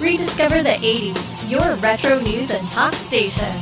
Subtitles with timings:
[0.00, 3.54] Rediscover the 80s, your retro news and talk station.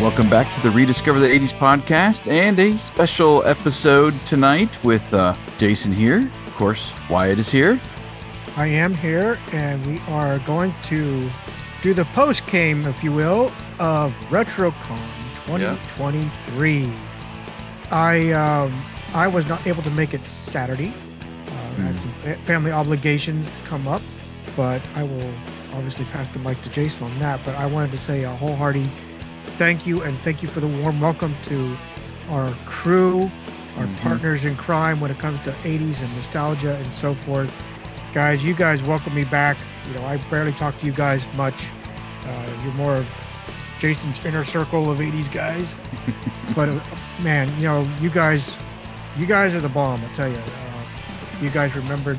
[0.00, 5.34] Welcome back to the Rediscover the 80s podcast and a special episode tonight with uh,
[5.58, 6.30] Jason here.
[6.46, 7.80] Of course, Wyatt is here.
[8.56, 11.28] I am here, and we are going to
[11.82, 14.98] do the post game, if you will, of RetroCon
[15.46, 16.92] 2023.
[17.90, 20.88] I um, I was not able to make it Saturday.
[21.50, 24.00] Uh, I had some fa- family obligations come up,
[24.56, 25.30] but I will
[25.74, 27.40] obviously pass the mic to Jason on that.
[27.44, 28.88] But I wanted to say a wholehearted
[29.58, 31.76] thank you and thank you for the warm welcome to
[32.30, 33.30] our crew,
[33.76, 33.96] our Mhm.
[33.98, 37.52] partners in crime when it comes to 80s and nostalgia and so forth.
[38.14, 39.56] Guys, you guys welcome me back.
[39.88, 41.54] You know, I barely talk to you guys much.
[42.24, 43.06] Uh, you're more of
[43.80, 45.74] Jason's inner circle of 80s guys.
[46.54, 46.80] but uh,
[47.22, 48.56] man, you know, you guys,
[49.18, 50.00] you guys are the bomb.
[50.04, 50.84] I tell you, uh,
[51.40, 52.18] you guys remembered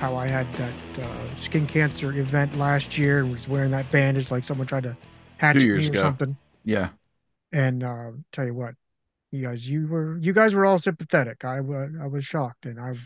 [0.00, 0.72] how I had that
[1.04, 4.96] uh, skin cancer event last year and was wearing that bandage like someone tried to
[5.36, 6.00] hatchet years me or ago.
[6.00, 6.36] something.
[6.64, 6.90] Yeah.
[7.52, 8.74] And uh, tell you what,
[9.30, 11.44] you guys, you were, you guys were all sympathetic.
[11.44, 12.98] I was, I was shocked and I'm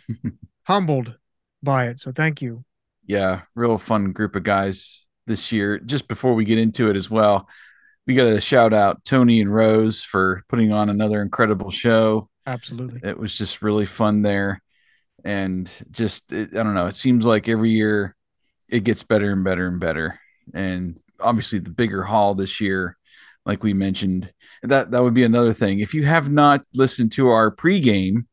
[0.64, 1.16] humbled
[1.62, 1.98] by it.
[1.98, 2.64] So thank you.
[3.06, 3.42] Yeah.
[3.54, 5.78] Real fun group of guys this year.
[5.78, 7.48] Just before we get into it as well,
[8.06, 12.28] we got to shout out Tony and Rose for putting on another incredible show.
[12.46, 13.00] Absolutely.
[13.08, 14.62] It was just really fun there.
[15.24, 18.16] And just, it, I don't know, it seems like every year
[18.68, 20.18] it gets better and better and better.
[20.52, 22.96] And obviously, the bigger hall this year,
[23.46, 25.78] like we mentioned, that that would be another thing.
[25.78, 28.26] If you have not listened to our pregame,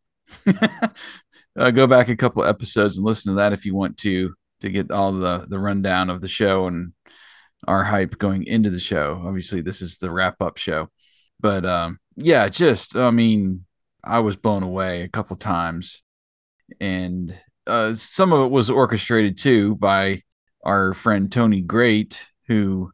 [1.56, 4.70] uh, go back a couple episodes and listen to that if you want to to
[4.70, 6.94] get all the the rundown of the show and
[7.68, 9.22] our hype going into the show.
[9.26, 10.90] Obviously, this is the wrap up show,
[11.40, 13.66] but um, yeah, just I mean,
[14.04, 16.04] I was blown away a couple times,
[16.80, 20.24] and uh, some of it was orchestrated too by
[20.64, 22.92] our friend Tony Great, who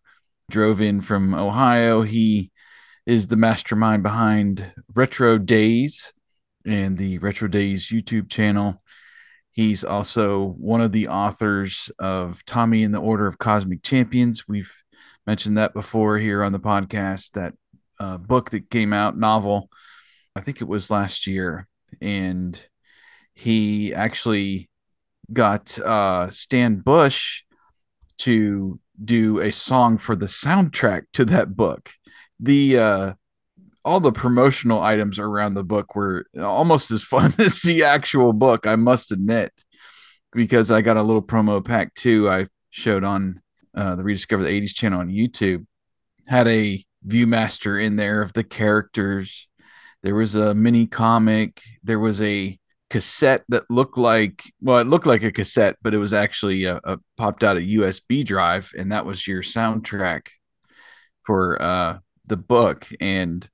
[0.50, 2.04] drove in from Ohio.
[2.04, 2.52] He
[3.06, 6.14] is the mastermind behind Retro Days
[6.66, 8.78] and the Retro Days YouTube channel.
[9.56, 14.50] He's also one of the authors of Tommy and the Order of Cosmic Champions.
[14.50, 14.72] We've
[15.26, 17.32] mentioned that before here on the podcast.
[17.32, 17.54] That
[17.98, 19.70] uh, book that came out, novel,
[20.36, 21.70] I think it was last year.
[22.02, 22.62] And
[23.34, 24.70] he actually
[25.32, 27.44] got uh, Stan Bush
[28.18, 31.94] to do a song for the soundtrack to that book.
[32.42, 33.14] The uh,
[33.86, 38.66] all the promotional items around the book were almost as fun as the actual book,
[38.66, 39.54] I must admit,
[40.34, 42.30] because I got a little promo pack too.
[42.30, 43.42] I showed on
[43.76, 45.66] uh, the Rediscover the 80s channel on YouTube,
[46.28, 49.48] had a Viewmaster in there of the characters.
[50.02, 51.62] There was a mini comic.
[51.84, 52.58] There was a
[52.90, 56.80] cassette that looked like, well, it looked like a cassette, but it was actually a,
[56.84, 60.28] a popped out a USB drive, and that was your soundtrack
[61.24, 62.88] for uh, the book.
[63.00, 63.48] And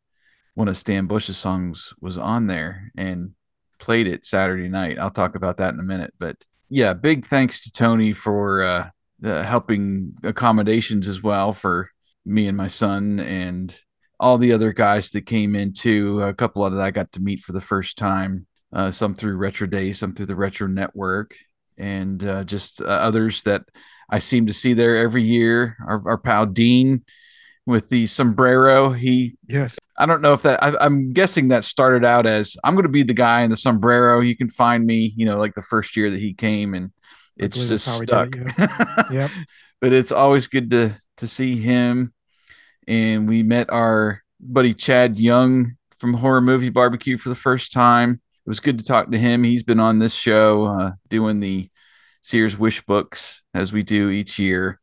[0.54, 3.32] one of Stan Bush's songs was on there and
[3.80, 5.00] played it Saturday night.
[5.00, 6.14] I'll talk about that in a minute.
[6.20, 8.90] But yeah, big thanks to Tony for uh,
[9.22, 11.90] helping accommodations as well for
[12.26, 13.78] me and my son and
[14.20, 16.22] all the other guys that came in too.
[16.22, 18.46] A couple of that I got to meet for the first time.
[18.74, 21.36] Uh, some through Retro Day, some through the Retro Network,
[21.78, 23.64] and uh, just uh, others that
[24.10, 25.76] I seem to see there every year.
[25.86, 27.04] Our, our pal Dean
[27.66, 28.92] with the sombrero.
[28.92, 29.78] He Yes.
[29.98, 32.90] I don't know if that I, I'm guessing that started out as I'm going to
[32.90, 34.20] be the guy in the sombrero.
[34.20, 36.92] You can find me, you know, like the first year that he came, and
[37.40, 38.36] I it's just that's how we stuck.
[38.36, 39.32] it, Yep.
[39.80, 42.14] but it's always good to to see him.
[42.88, 48.14] And we met our buddy Chad Young from Horror Movie Barbecue for the first time.
[48.14, 49.44] It was good to talk to him.
[49.44, 51.70] He's been on this show uh, doing the
[52.22, 54.80] Sears Wish books as we do each year,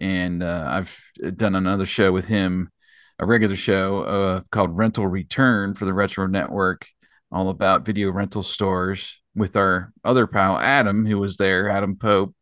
[0.00, 1.00] and uh, I've
[1.36, 2.70] done another show with him,
[3.18, 6.86] a regular show uh, called Rental Return for the Retro Network,
[7.30, 12.34] all about video rental stores with our other pal Adam, who was there, Adam Pope.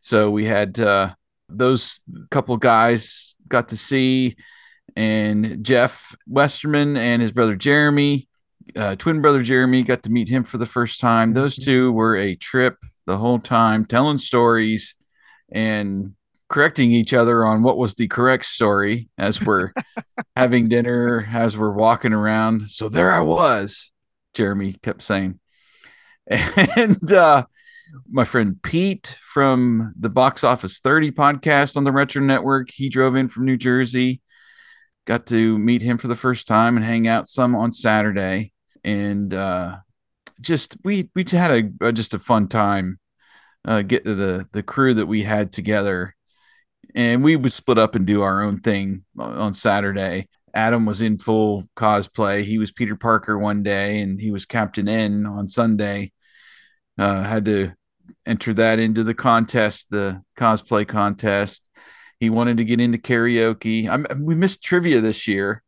[0.00, 1.14] So we had uh,
[1.48, 2.00] those
[2.30, 4.36] couple guys got to see,
[4.96, 8.28] and Jeff Westerman and his brother Jeremy,
[8.76, 11.32] uh, twin brother Jeremy, got to meet him for the first time.
[11.32, 12.76] Those two were a trip
[13.06, 14.94] the whole time, telling stories
[15.50, 16.14] and
[16.52, 19.72] correcting each other on what was the correct story as we're
[20.36, 22.60] having dinner, as we're walking around.
[22.70, 23.90] So there I was,
[24.34, 25.40] Jeremy kept saying.
[26.30, 27.44] And uh,
[28.08, 33.16] My friend Pete from the Box Office 30 podcast on the Retro Network, he drove
[33.16, 34.20] in from New Jersey.
[35.06, 38.52] Got to meet him for the first time and hang out some on Saturday.
[38.84, 39.76] And uh,
[40.40, 43.00] just we we had a, just a fun time
[43.64, 46.14] uh, get the the crew that we had together
[46.94, 50.28] and we would split up and do our own thing on Saturday.
[50.54, 52.44] Adam was in full cosplay.
[52.44, 56.12] He was Peter Parker one day, and he was Captain N on Sunday.
[56.98, 57.72] Uh, had to
[58.26, 61.68] enter that into the contest, the cosplay contest.
[62.20, 63.88] He wanted to get into karaoke.
[63.88, 65.62] I'm, we missed trivia this year.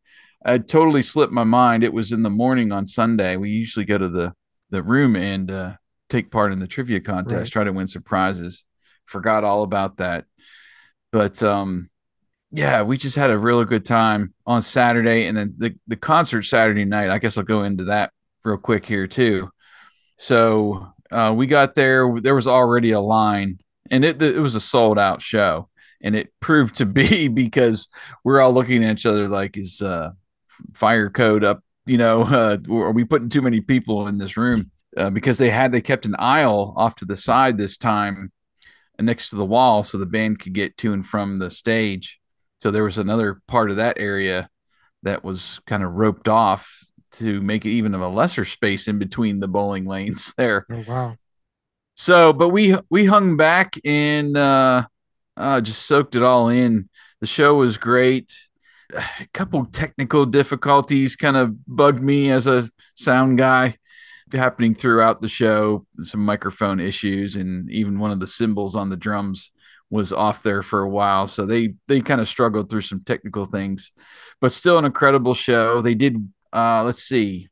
[0.44, 1.82] I totally slipped my mind.
[1.82, 3.36] It was in the morning on Sunday.
[3.36, 4.34] We usually go to the
[4.70, 5.74] the room and uh,
[6.08, 7.52] take part in the trivia contest, right.
[7.52, 8.64] try to win some prizes.
[9.04, 10.24] Forgot all about that.
[11.14, 11.90] But um,
[12.50, 16.42] yeah, we just had a really good time on Saturday, and then the the concert
[16.42, 17.08] Saturday night.
[17.08, 18.12] I guess I'll go into that
[18.44, 19.48] real quick here too.
[20.18, 22.20] So uh, we got there.
[22.20, 23.60] There was already a line,
[23.92, 25.68] and it it was a sold out show,
[26.02, 27.88] and it proved to be because
[28.24, 30.10] we're all looking at each other like, is uh,
[30.72, 31.62] fire code up?
[31.86, 34.72] You know, uh, are we putting too many people in this room?
[34.96, 38.32] Uh, because they had they kept an aisle off to the side this time
[39.00, 42.20] next to the wall so the band could get to and from the stage.
[42.60, 44.48] So there was another part of that area
[45.02, 48.98] that was kind of roped off to make it even of a lesser space in
[48.98, 50.66] between the bowling lanes there.
[50.70, 51.16] Oh wow.
[51.96, 54.86] So, but we we hung back and uh,
[55.36, 56.88] uh just soaked it all in.
[57.20, 58.34] The show was great.
[58.94, 63.76] A couple technical difficulties kind of bugged me as a sound guy
[64.34, 65.86] happening throughout the show.
[66.00, 69.52] Some microphone issues, and even one of the cymbals on the drums
[69.90, 71.26] was off there for a while.
[71.26, 73.92] So they they kind of struggled through some technical things,
[74.40, 75.80] but still an incredible show.
[75.80, 76.28] They did.
[76.52, 77.48] Uh, let's see,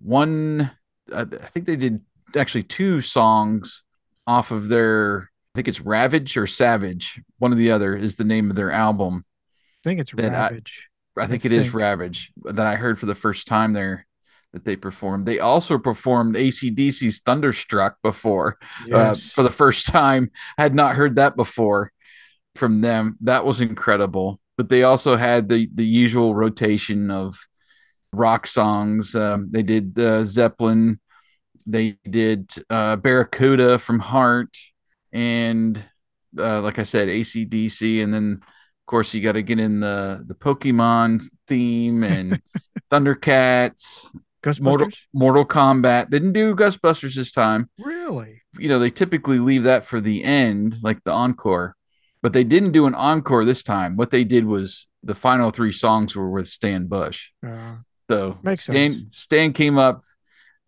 [0.00, 0.70] one.
[1.12, 2.00] I think they did
[2.36, 3.82] actually two songs
[4.26, 5.30] off of their.
[5.54, 7.20] I think it's Ravage or Savage.
[7.38, 9.24] One or the other is the name of their album.
[9.84, 10.88] I think it's Ravage.
[11.16, 11.66] I, I think I it think.
[11.66, 14.06] is Ravage that I heard for the first time there
[14.52, 15.26] that they performed.
[15.26, 19.30] They also performed ACDC's Thunderstruck before uh, yes.
[19.30, 20.30] uh, for the first time.
[20.58, 21.92] I had not heard that before
[22.56, 23.16] from them.
[23.20, 24.40] That was incredible.
[24.56, 27.34] But they also had the the usual rotation of
[28.12, 29.14] rock songs.
[29.14, 31.00] Um, they did uh, Zeppelin.
[31.66, 34.56] They did uh, Barracuda from Heart,
[35.12, 35.82] and
[36.38, 40.24] uh, like I said, ACDC, and then of course you got to get in the
[40.26, 42.42] the Pokemon theme and
[42.92, 44.06] Thundercats
[44.42, 44.60] Ghostbusters?
[44.60, 47.68] Mortal, Mortal Kombat didn't do Ghostbusters this time.
[47.78, 48.42] Really?
[48.58, 51.76] You know, they typically leave that for the end, like the encore,
[52.22, 53.96] but they didn't do an encore this time.
[53.96, 57.28] What they did was the final three songs were with Stan Bush.
[57.46, 57.76] Uh,
[58.08, 59.16] so makes Stan, sense.
[59.16, 60.02] Stan came up,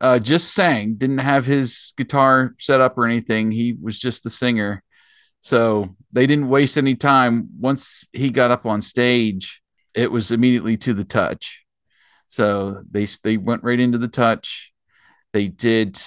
[0.01, 3.51] uh, just sang, didn't have his guitar set up or anything.
[3.51, 4.83] He was just the singer.
[5.41, 7.49] So they didn't waste any time.
[7.59, 9.61] Once he got up on stage,
[9.95, 11.62] it was immediately to the touch
[12.32, 14.73] so they they went right into the touch.
[15.34, 16.00] They did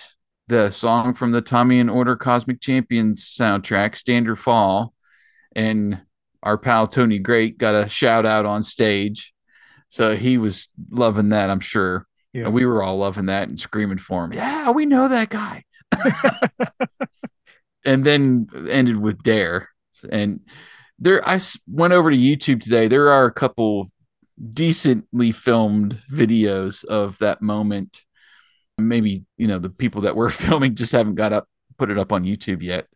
[0.48, 4.96] the song from the Tommy and Order Cosmic Champions soundtrack, Stand or Fall,
[5.56, 6.02] and
[6.42, 9.36] our pal Tony Great got a shout out on stage.
[9.90, 12.08] So he was loving that, I'm sure.
[12.34, 12.46] Yeah.
[12.46, 14.34] And we were all loving that and screaming for him.
[14.34, 15.64] Yeah, we know that guy.
[17.86, 19.70] and then ended with Dare.
[20.12, 20.40] And
[20.98, 22.88] there, I went over to YouTube today.
[22.88, 23.90] There are a couple
[24.54, 28.02] decently filmed videos of that moment.
[28.78, 32.12] Maybe, you know, the people that were filming just haven't got up, put it up
[32.12, 32.88] on YouTube yet,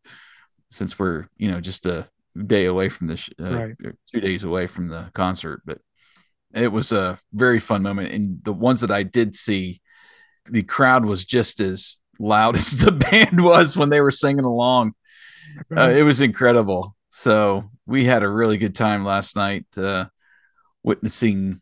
[0.70, 2.08] since we're, you know, just a
[2.46, 3.76] day away from this, uh, right.
[4.14, 5.62] two days away from the concert.
[5.66, 5.80] But
[6.54, 8.12] it was a very fun moment.
[8.12, 9.82] And the ones that I did see,
[10.46, 14.94] the crowd was just as loud as the band was when they were singing along.
[15.76, 16.96] Uh, it was incredible.
[17.10, 19.66] So we had a really good time last night.
[19.76, 20.06] Uh,
[20.90, 21.62] witnessing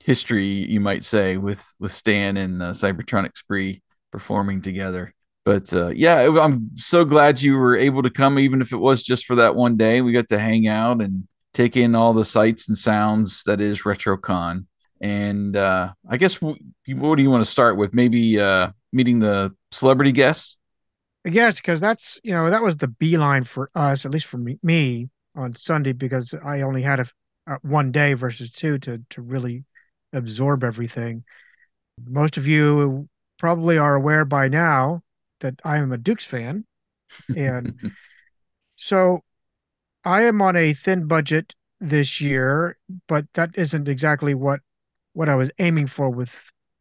[0.00, 5.14] history, you might say, with with Stan and uh, Cybertronic Spree performing together.
[5.44, 9.04] But uh, yeah, I'm so glad you were able to come, even if it was
[9.04, 10.00] just for that one day.
[10.00, 13.82] We got to hang out and take in all the sights and sounds that is
[13.82, 14.66] RetroCon.
[15.00, 17.94] And uh, I guess w- what do you want to start with?
[17.94, 20.58] Maybe uh, meeting the celebrity guests.
[21.24, 24.58] Yes, because that's you know that was the beeline for us, at least for me,
[24.62, 27.06] me on Sunday, because I only had a
[27.46, 29.64] Uh, one day versus two to to really
[30.14, 31.24] absorb everything.
[32.06, 33.06] Most of you
[33.38, 35.02] probably are aware by now
[35.40, 36.64] that I am a Dukes fan,
[37.36, 37.92] and
[38.76, 39.22] so
[40.04, 44.60] I am on a thin budget this year, but that isn't exactly what
[45.12, 46.34] what I was aiming for with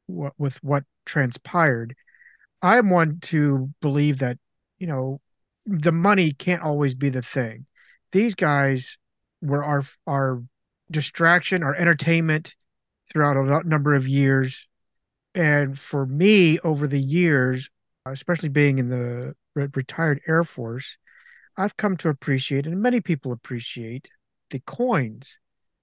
[0.07, 1.93] what with what transpired.
[2.61, 4.37] I am one to believe that
[4.79, 5.19] you know
[5.65, 7.65] the money can't always be the thing.
[8.13, 8.97] These guys
[9.41, 10.41] were our our
[10.93, 12.55] distraction, or entertainment
[13.11, 14.67] throughout a number of years.
[15.35, 17.69] And for me, over the years,
[18.05, 20.97] especially being in the re- retired Air Force,
[21.57, 24.09] I've come to appreciate, and many people appreciate,
[24.49, 25.37] the coins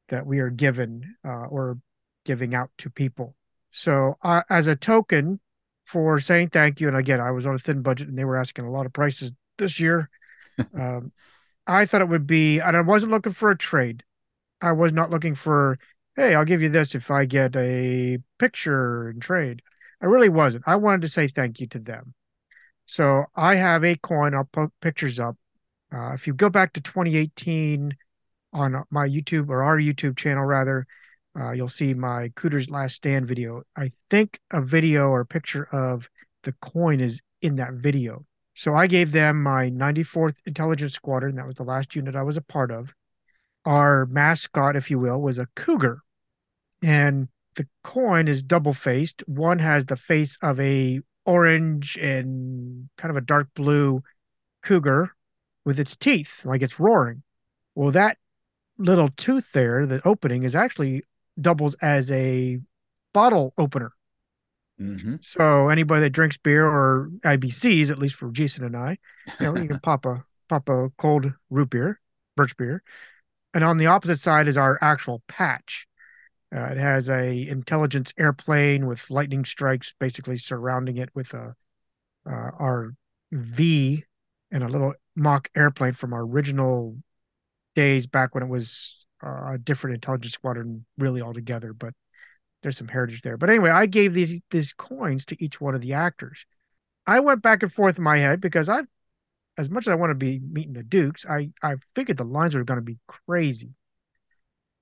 [0.08, 1.78] that we are given uh, or
[2.24, 3.36] giving out to people.
[3.72, 5.40] So, uh, as a token
[5.84, 8.36] for saying thank you, and again, I was on a thin budget and they were
[8.36, 10.08] asking a lot of prices this year.
[10.74, 11.12] um,
[11.66, 14.02] I thought it would be, and I wasn't looking for a trade.
[14.60, 15.78] I was not looking for,
[16.16, 19.62] hey, I'll give you this if I get a picture and trade.
[20.02, 20.64] I really wasn't.
[20.66, 22.14] I wanted to say thank you to them.
[22.86, 24.34] So I have a coin.
[24.34, 25.36] I'll put pictures up.
[25.94, 27.94] Uh, if you go back to 2018
[28.52, 30.86] on my YouTube or our YouTube channel, rather,
[31.38, 33.62] uh, you'll see my Cooter's Last Stand video.
[33.76, 36.08] I think a video or a picture of
[36.42, 38.24] the coin is in that video.
[38.54, 41.36] So I gave them my 94th Intelligence Squadron.
[41.36, 42.92] That was the last unit I was a part of.
[43.64, 46.00] Our mascot, if you will, was a cougar.
[46.82, 49.22] And the coin is double faced.
[49.28, 54.02] One has the face of a orange and kind of a dark blue
[54.62, 55.14] cougar
[55.64, 57.22] with its teeth, like it's roaring.
[57.74, 58.18] Well, that
[58.78, 61.04] little tooth there, the opening, is actually
[61.40, 62.58] doubles as a
[63.12, 63.92] bottle opener.
[64.80, 65.16] Mm-hmm.
[65.22, 68.98] So anybody that drinks beer or IBCs, at least for Jason and I,
[69.38, 72.00] you know, you can pop a pop a cold root beer,
[72.36, 72.82] birch beer,
[73.54, 75.86] and on the opposite side is our actual patch.
[76.54, 81.54] Uh, it has a intelligence airplane with lightning strikes basically surrounding it with a
[82.26, 82.92] uh, our
[83.32, 84.04] V
[84.50, 86.96] and a little mock airplane from our original
[87.76, 91.72] days back when it was uh, a different intelligence squadron really altogether.
[91.72, 91.94] But
[92.62, 93.36] there's some heritage there.
[93.36, 96.46] But anyway, I gave these these coins to each one of the actors.
[97.06, 98.82] I went back and forth in my head because I,
[99.60, 102.54] as much as I want to be meeting the Dukes, I I figured the lines
[102.54, 103.70] were going to be crazy.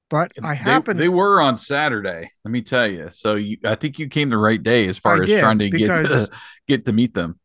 [0.08, 0.98] But I happened.
[0.98, 2.30] They, they, were on Saturday.
[2.44, 3.08] Let me tell you.
[3.10, 5.58] So you, I think you came the right day as far I as did, trying
[5.58, 6.30] to get to,
[6.66, 7.38] get to meet them.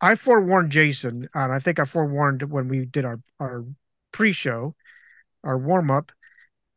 [0.00, 3.64] I forewarned Jason, and I think I forewarned when we did our our
[4.10, 4.74] pre-show,
[5.44, 6.10] our warm up,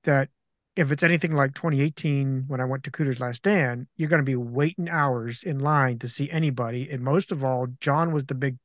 [0.03, 0.30] that
[0.75, 4.25] if it's anything like 2018 when I went to Cooter's Last Stand, you're going to
[4.25, 6.89] be waiting hours in line to see anybody.
[6.89, 8.58] And most of all, John was the big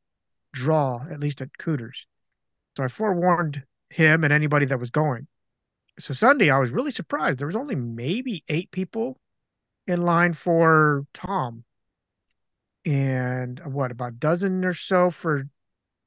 [0.57, 2.07] draw, at least at Cooter's.
[2.77, 5.27] So I forewarned him and anybody that was going.
[5.99, 7.39] So Sunday, I was really surprised.
[7.39, 9.19] There was only maybe eight people
[9.87, 11.65] in line for Tom,
[12.85, 15.45] and what about a dozen or so for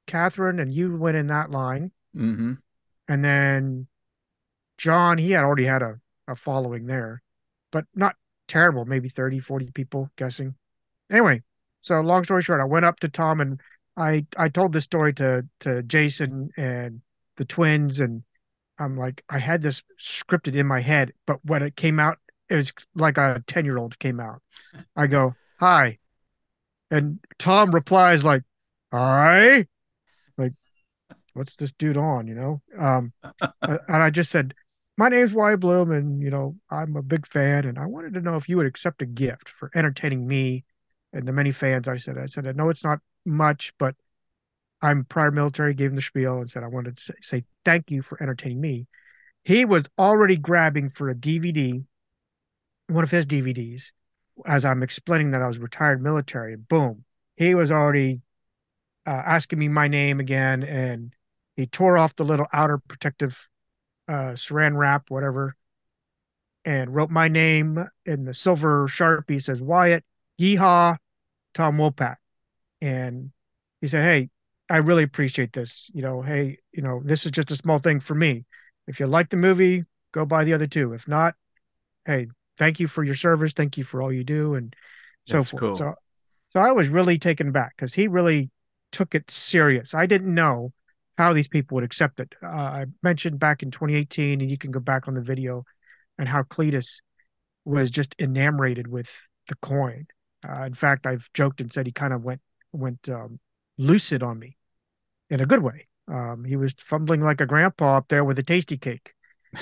[0.05, 1.91] Catherine, and you went in that line.
[2.15, 2.53] Mm-hmm.
[3.07, 3.87] And then
[4.77, 7.21] John, he had already had a, a following there,
[7.71, 8.15] but not
[8.47, 10.55] terrible, maybe 30, 40 people guessing.
[11.09, 11.41] Anyway,
[11.81, 13.59] so long story short, I went up to Tom and
[13.97, 17.01] I I told this story to to Jason and
[17.37, 18.23] the twins and
[18.79, 22.17] I'm like I had this scripted in my head, but when it came out,
[22.49, 24.41] it was like a 10 year old came out.
[24.95, 25.99] I go, hi.
[26.91, 28.43] And Tom replies like,
[28.91, 29.67] hi.
[30.37, 30.53] Like,
[31.33, 32.61] what's this dude on, you know?
[32.77, 33.13] Um,
[33.61, 34.53] and I just said,
[34.99, 38.21] my name's Wyatt Bloom, and you know I'm a big fan, and I wanted to
[38.21, 40.65] know if you would accept a gift for entertaining me
[41.13, 41.87] and the many fans.
[41.87, 43.95] I said, I said, I know it's not much, but
[44.81, 45.73] I'm prior military.
[45.73, 48.61] Gave him the spiel and said I wanted to say, say thank you for entertaining
[48.61, 48.87] me.
[49.43, 51.83] He was already grabbing for a DVD,
[52.87, 53.91] one of his DVDs,
[54.45, 56.55] as I'm explaining that I was retired military.
[56.55, 57.03] Boom,
[57.35, 58.21] he was already
[59.05, 61.13] uh, asking me my name again, and
[61.55, 63.37] he tore off the little outer protective
[64.07, 65.55] uh, saran wrap, whatever,
[66.65, 69.41] and wrote my name in the silver sharpie.
[69.41, 70.03] Says Wyatt,
[70.39, 70.97] yeehaw,
[71.53, 72.17] Tom Wopat,
[72.81, 73.31] and
[73.81, 74.29] he said, "Hey,
[74.69, 75.89] I really appreciate this.
[75.93, 78.45] You know, hey, you know, this is just a small thing for me.
[78.87, 80.93] If you like the movie, go buy the other two.
[80.93, 81.35] If not,
[82.05, 83.53] hey, thank you for your service.
[83.53, 84.75] Thank you for all you do, and
[85.25, 85.61] so That's forth.
[85.61, 85.75] cool.
[85.75, 85.95] So,
[86.53, 88.49] so I was really taken back because he really
[88.91, 89.93] took it serious.
[89.93, 90.73] I didn't know
[91.17, 92.33] how these people would accept it.
[92.41, 95.65] Uh, I mentioned back in 2018, and you can go back on the video,
[96.17, 97.01] and how Cletus
[97.65, 99.11] was just enamored with
[99.47, 100.07] the coin.
[100.47, 103.39] Uh, in fact, I've joked and said he kind of went went um,
[103.77, 104.57] lucid on me
[105.29, 105.87] in a good way.
[106.07, 109.13] Um, he was fumbling like a grandpa up there with a tasty cake,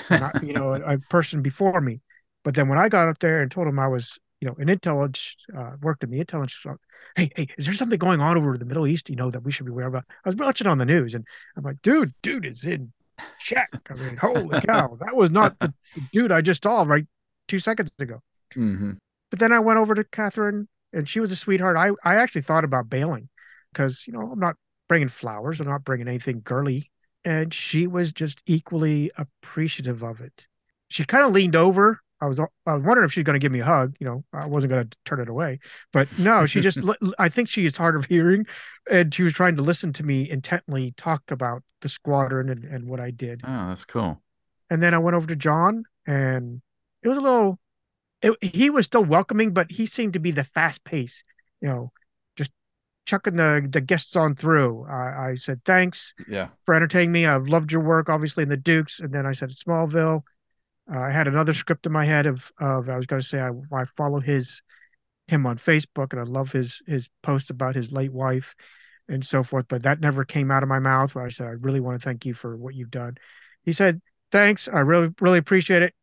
[0.08, 2.00] not, you know, a, a, person before me.
[2.42, 4.70] But then when I got up there and told him I was, you know, an
[4.70, 6.64] intelligence, uh, worked in the intelligence
[7.16, 9.52] hey, hey, is there something going on over the Middle East, you know, that we
[9.52, 10.04] should be aware about?
[10.24, 12.92] I was watching on the news and I'm like, dude, dude is in
[13.40, 13.68] check.
[13.90, 17.06] I mean, holy cow, that was not the, the dude I just saw right
[17.48, 18.22] two seconds ago.
[18.54, 18.92] Mm-hmm.
[19.30, 21.76] But then I went over to Catherine and she was a sweetheart.
[21.76, 23.28] I, I actually thought about bailing
[23.72, 24.56] because, you know, I'm not
[24.88, 25.60] bringing flowers.
[25.60, 26.90] I'm not bringing anything girly.
[27.24, 30.46] And she was just equally appreciative of it.
[30.88, 32.00] She kind of leaned over.
[32.20, 33.94] I was I was wondering if she's going to give me a hug.
[34.00, 35.60] You know, I wasn't going to turn it away,
[35.92, 36.80] but no, she just.
[37.18, 38.46] I think she is hard of hearing,
[38.90, 42.88] and she was trying to listen to me intently talk about the squadron and, and
[42.88, 43.42] what I did.
[43.44, 44.20] Oh, that's cool.
[44.70, 46.60] And then I went over to John, and
[47.02, 47.58] it was a little.
[48.22, 51.22] It, he was still welcoming, but he seemed to be the fast pace.
[51.60, 51.92] You know,
[52.36, 52.50] just
[53.06, 54.86] chucking the the guests on through.
[54.88, 57.26] I, I said thanks yeah for entertaining me.
[57.26, 60.22] I've loved your work, obviously in the Dukes, and then I said Smallville.
[60.92, 63.40] Uh, I had another script in my head of of I was going to say
[63.40, 64.62] I, I follow his
[65.28, 68.54] him on Facebook and I love his his posts about his late wife
[69.08, 71.16] and so forth, but that never came out of my mouth.
[71.16, 73.16] I said I really want to thank you for what you've done.
[73.64, 74.00] He said
[74.32, 74.68] thanks.
[74.68, 75.94] I really really appreciate it,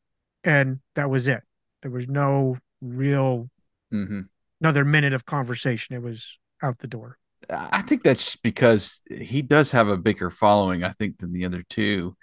[0.44, 1.44] and that was it.
[1.82, 3.50] There was no real
[3.94, 4.22] mm-hmm.
[4.62, 5.96] another minute of conversation.
[5.96, 7.18] It was out the door.
[7.50, 11.64] I think that's because he does have a bigger following, I think, than the other
[11.70, 12.16] two.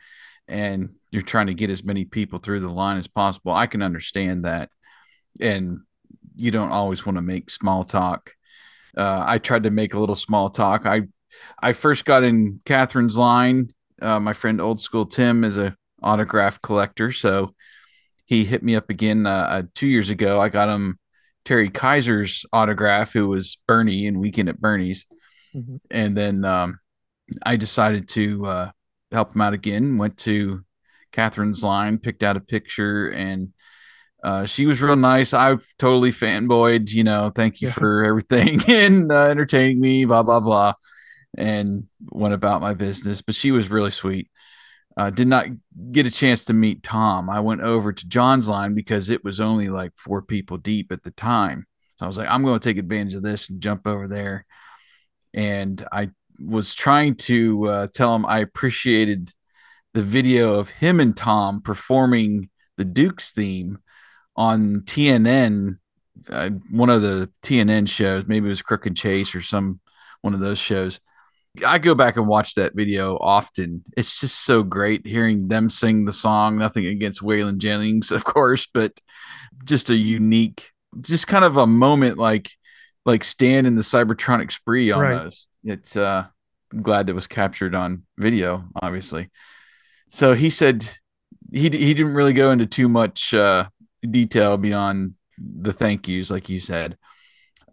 [0.49, 3.53] And you're trying to get as many people through the line as possible.
[3.53, 4.71] I can understand that.
[5.41, 5.81] And
[6.37, 8.33] you don't always want to make small talk.
[8.97, 10.87] Uh, I tried to make a little small talk.
[10.87, 11.03] I
[11.59, 13.71] I first got in Catherine's line.
[14.01, 17.55] Uh, my friend Old School Tim is a autograph collector, so
[18.33, 20.41] he hit me up again uh, uh two years ago.
[20.41, 20.99] I got him
[21.45, 25.07] Terry Kiser's autograph, who was Bernie in Weekend at Bernie's.
[25.55, 25.77] Mm-hmm.
[25.91, 26.79] And then um,
[27.45, 28.71] I decided to uh,
[29.11, 29.99] help him out again.
[29.99, 30.65] Went to
[31.13, 33.53] Catherine's line, picked out a picture, and
[34.25, 35.35] uh, she was real nice.
[35.35, 37.75] I totally fanboyed, you know, thank you yeah.
[37.75, 40.73] for everything and uh, entertaining me, blah, blah, blah,
[41.37, 43.21] and went about my business.
[43.21, 44.31] But she was really sweet.
[44.97, 45.47] Uh, did not
[45.91, 47.31] get a chance to meet Tom.
[47.31, 51.03] I went over to John's line because it was only like four people deep at
[51.03, 51.67] the time.
[51.97, 54.45] So I was like, I'm going to take advantage of this and jump over there.
[55.33, 59.33] And I was trying to uh, tell him I appreciated
[59.95, 63.79] the video of him and Tom performing the Duke's theme
[64.37, 65.79] on TNN,
[66.29, 68.25] uh, one of the TNN shows.
[68.27, 69.81] Maybe it was Crook and Chase or some
[70.21, 71.01] one of those shows
[71.67, 73.85] I go back and watch that video often.
[73.97, 76.57] It's just so great hearing them sing the song.
[76.57, 78.99] Nothing against Waylon Jennings, of course, but
[79.65, 82.51] just a unique, just kind of a moment like
[83.05, 85.49] like Stan in the Cybertronic spree almost.
[85.65, 85.75] Right.
[85.75, 86.27] It's uh
[86.81, 89.31] glad it was captured on video, obviously.
[90.09, 90.89] So he said
[91.53, 93.69] he he didn't really go into too much uh
[94.09, 96.97] detail beyond the thank yous, like you said.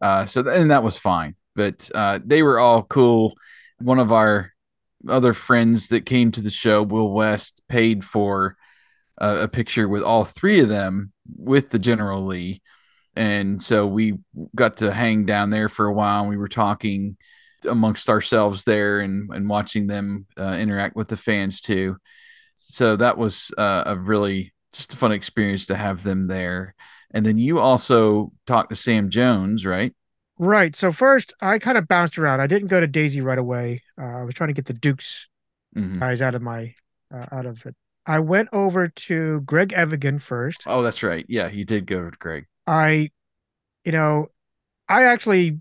[0.01, 1.35] Uh so and that was fine.
[1.55, 3.35] But uh they were all cool
[3.79, 4.51] one of our
[5.07, 8.57] other friends that came to the show, Will West, paid for
[9.17, 12.61] a, a picture with all three of them with the General Lee.
[13.15, 14.19] And so we
[14.55, 16.21] got to hang down there for a while.
[16.21, 17.17] And we were talking
[17.67, 21.97] amongst ourselves there and, and watching them uh, interact with the fans too.
[22.55, 26.75] So that was uh, a really just a fun experience to have them there.
[27.11, 29.93] And then you also talked to Sam Jones, right?
[30.39, 30.73] Right.
[30.73, 32.39] So first, I kind of bounced around.
[32.39, 33.83] I didn't go to Daisy right away.
[34.01, 35.27] Uh, I was trying to get the Dukes
[35.75, 35.99] mm-hmm.
[35.99, 36.73] guys out of my
[37.13, 37.75] uh, out of it.
[38.05, 40.63] I went over to Greg Evigan first.
[40.65, 41.25] Oh, that's right.
[41.27, 42.45] Yeah, he did go to Greg.
[42.65, 43.11] I,
[43.83, 44.27] you know,
[44.87, 45.59] I actually,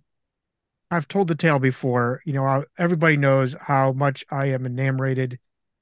[0.93, 2.23] I've told the tale before.
[2.25, 5.41] You know, I, everybody knows how much I am enamored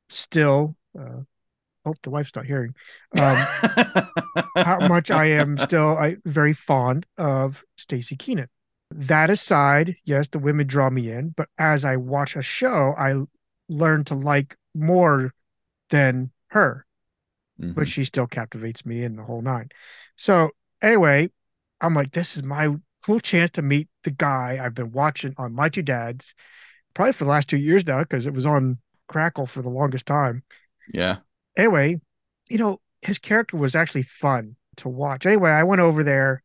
[0.09, 0.75] still.
[0.99, 1.21] Uh,
[1.85, 2.75] hope the wife's not hearing.
[3.17, 3.37] Um,
[4.57, 8.49] how much I am still I, very fond of Staci Keanan.
[8.91, 13.15] That aside, yes, the women draw me in, but as I watch a show, I
[13.69, 15.35] learn to like more
[15.91, 16.87] than her,
[17.61, 17.73] mm-hmm.
[17.73, 19.71] but she still captivates me in the whole nine.
[20.17, 21.31] So anyway,
[21.81, 25.53] I'm like, this is my cool chance to meet the guy I've been watching on
[25.53, 26.35] My Two Dads,
[26.95, 30.07] probably for the last two years now, because it was on Crackle for the longest
[30.07, 30.43] time.
[30.93, 31.19] Yeah.
[31.57, 32.01] Anyway,
[32.49, 35.27] you know, his character was actually fun to watch.
[35.27, 36.43] Anyway, I went over there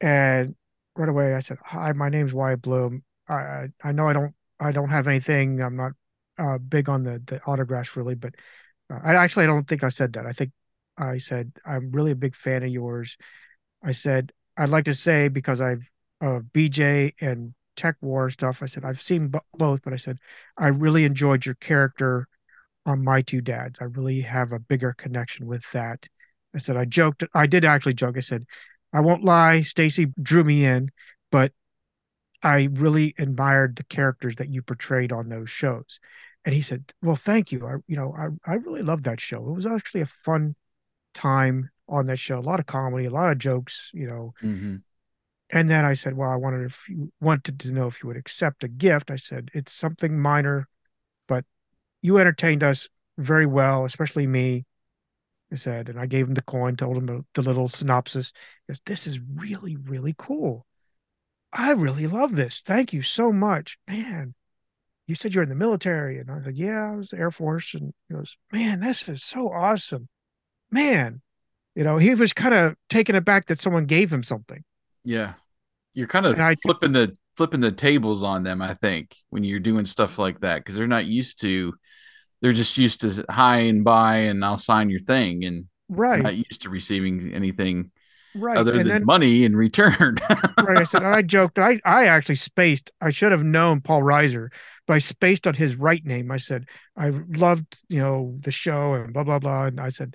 [0.00, 0.54] and
[0.96, 3.02] right away I said, "Hi, my name's Wyatt Bloom.
[3.28, 5.60] I I know I don't I don't have anything.
[5.60, 5.92] I'm not
[6.38, 8.34] uh, big on the the autographs really, but
[8.90, 10.26] uh, I actually I don't think I said that.
[10.26, 10.52] I think
[10.98, 13.16] I said I'm really a big fan of yours.
[13.82, 15.82] I said I'd like to say because I've
[16.20, 18.62] uh, BJ and TekWar stuff.
[18.62, 20.18] I said I've seen b- both, but I said
[20.56, 22.28] I really enjoyed your character
[22.86, 23.78] on My Two Dads.
[23.80, 26.06] I really have a bigger connection with that.
[26.54, 27.24] I said I joked.
[27.34, 28.16] I did actually joke.
[28.16, 28.46] I said
[28.96, 30.90] I won't lie, Staci drew me in,
[31.30, 31.52] but
[32.42, 36.00] I really admired the characters that you portrayed on those shows.
[36.46, 37.66] And he said, "Well, thank you.
[37.66, 39.46] I, you know, I, I really loved that show.
[39.50, 40.56] It was actually a fun
[41.12, 42.38] time on that show.
[42.38, 43.90] A lot of comedy, a lot of jokes.
[43.92, 44.76] You know, mm-hmm.
[45.50, 48.16] and then I said, well, I wanted if you wanted to know if you would
[48.16, 49.10] accept a gift.
[49.10, 50.68] I said it's something minor,
[51.28, 51.44] but
[52.00, 54.64] you entertained us very well, especially me.
[55.52, 58.32] I said, and I gave him the coin, told him the, little synopsis.
[58.66, 60.66] He goes, this is really, really cool.
[61.52, 62.62] I really love this.
[62.62, 64.34] Thank you so much, man.
[65.06, 67.74] You said you're in the military, and I was like, yeah, I was Air Force,
[67.74, 70.08] and he goes, man, this is so awesome,
[70.70, 71.22] man.
[71.76, 74.64] You know, he was kind of taken aback that someone gave him something.
[75.04, 75.34] Yeah.
[75.94, 79.60] You're kind of I- flipping the flipping the tables on them, I think, when you're
[79.60, 81.74] doing stuff like that because they're not used to
[82.46, 86.36] they're just used to hi and bye and I'll sign your thing and Right, not
[86.36, 87.90] used to receiving anything
[88.36, 88.56] right.
[88.56, 90.16] other and than then money in return.
[90.30, 90.78] right.
[90.78, 91.58] I said, and I joked.
[91.58, 92.92] I I actually spaced.
[93.00, 94.50] I should have known Paul Reiser,
[94.86, 96.30] but I spaced on his right name.
[96.30, 99.64] I said I loved you know the show and blah blah blah.
[99.64, 100.14] And I said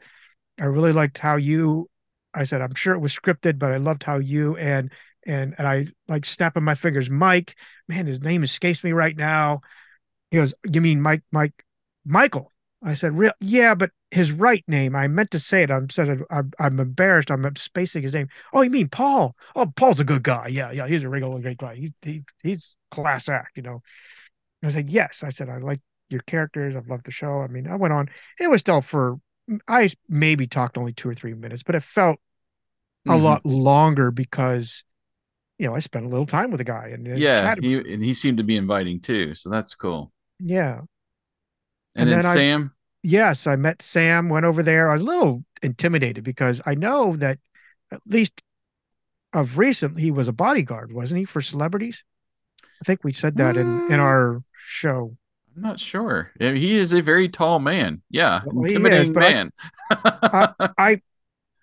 [0.57, 1.89] I really liked how you.
[2.33, 4.89] I said I'm sure it was scripted, but I loved how you and
[5.27, 7.09] and and I like snapping my fingers.
[7.09, 7.55] Mike,
[7.89, 9.61] man, his name escapes me right now.
[10.31, 11.23] He goes, "You mean Mike?
[11.33, 11.65] Mike?
[12.05, 12.51] Michael?"
[12.83, 13.33] I said, "Real?
[13.39, 14.95] Yeah, but his right name.
[14.95, 15.71] I meant to say it.
[15.71, 17.31] I'm said I'm, I'm embarrassed.
[17.31, 18.27] I'm spacing his name.
[18.53, 19.35] Oh, you mean Paul?
[19.55, 20.47] Oh, Paul's a good guy.
[20.47, 21.75] Yeah, yeah, he's a regular great guy.
[21.75, 23.57] He, he he's class act.
[23.57, 23.81] You know."
[24.63, 26.75] I said, "Yes." I said, "I like your characters.
[26.75, 27.41] I've loved the show.
[27.41, 28.09] I mean, I went on.
[28.39, 29.19] It was still for
[29.67, 32.19] I maybe talked only two or three minutes, but it felt
[33.07, 33.17] a Mhm.
[33.17, 34.83] lot longer because."
[35.59, 38.03] You know, I spent a little time with the guy and, and Yeah, he and
[38.03, 40.13] he seemed to be inviting too, so that's cool.
[40.39, 40.81] Yeah.
[41.95, 42.71] And, And then, then I- Sam,
[43.03, 44.89] yes, I met Sam, went over there.
[44.89, 47.39] I was a little intimidated because I know that
[47.91, 48.41] at least
[49.33, 52.03] of recent he was a bodyguard, wasn't he, for celebrities?
[52.81, 55.15] I think we said that in in Uh, our show.
[55.55, 56.31] I'm not sure.
[56.39, 58.01] Yeah, He is a very tall man.
[58.09, 59.51] Yeah, Well, he is, intimidating I- man.
[60.77, 61.01] I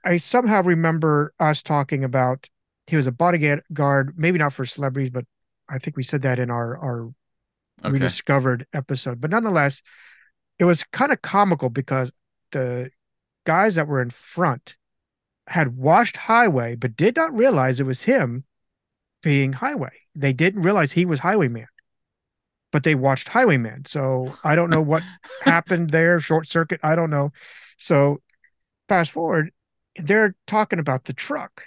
[0.05, 2.49] I somehow remember us talking about
[2.87, 5.25] he was a bodyguard, maybe not for celebrities, but
[5.69, 7.03] I think we said that in our our
[7.85, 7.91] okay.
[7.91, 9.21] rediscovered episode.
[9.21, 9.83] But nonetheless,
[10.59, 12.13] it was kind of comical because
[12.53, 12.91] the
[13.45, 14.77] guys that were in front
[15.47, 18.45] had watched Highway, but did not realize it was him
[19.23, 19.93] being Highway.
[20.15, 21.69] They didn't realize he was Highwayman,
[22.73, 23.87] but they watched Highwayman.
[23.87, 25.03] So I don't know what
[25.43, 26.81] happened there, short circuit.
[26.83, 27.33] I don't know.
[27.79, 28.21] So
[28.89, 29.51] fast forward,
[29.97, 31.63] they're talking about the truck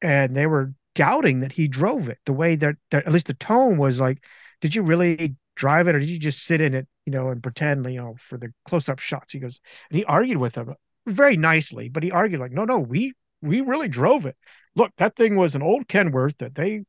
[0.00, 3.34] and they were doubting that he drove it the way that, that at least the
[3.34, 4.24] tone was like,
[4.60, 7.42] did you really drive it or did you just sit in it, you know, and
[7.42, 9.32] pretend, you know, for the close up shots?
[9.32, 10.74] He goes, and he argued with him
[11.06, 14.36] very nicely, but he argued like, no, no, we, we really drove it.
[14.76, 16.84] Look, that thing was an old Kenworth that they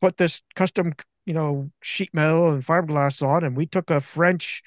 [0.00, 0.94] put this custom,
[1.26, 4.62] you know, sheet metal and fiberglass on, and we took a French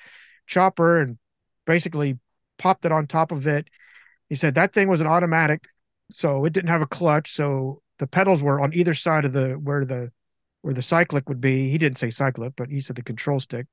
[0.46, 1.18] chopper and
[1.66, 2.20] basically
[2.60, 3.68] popped it on top of it.
[4.30, 5.64] He said that thing was an automatic,
[6.12, 9.54] so it didn't have a clutch, so the pedals were on either side of the
[9.54, 10.12] where the
[10.62, 11.72] where the cyclic would be.
[11.72, 13.66] He didn't say cyclic, but he said the control stick.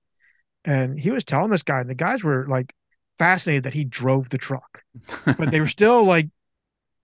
[0.68, 2.74] And he was telling this guy, and the guys were like
[3.18, 4.82] fascinated that he drove the truck,
[5.24, 6.28] but they were still like,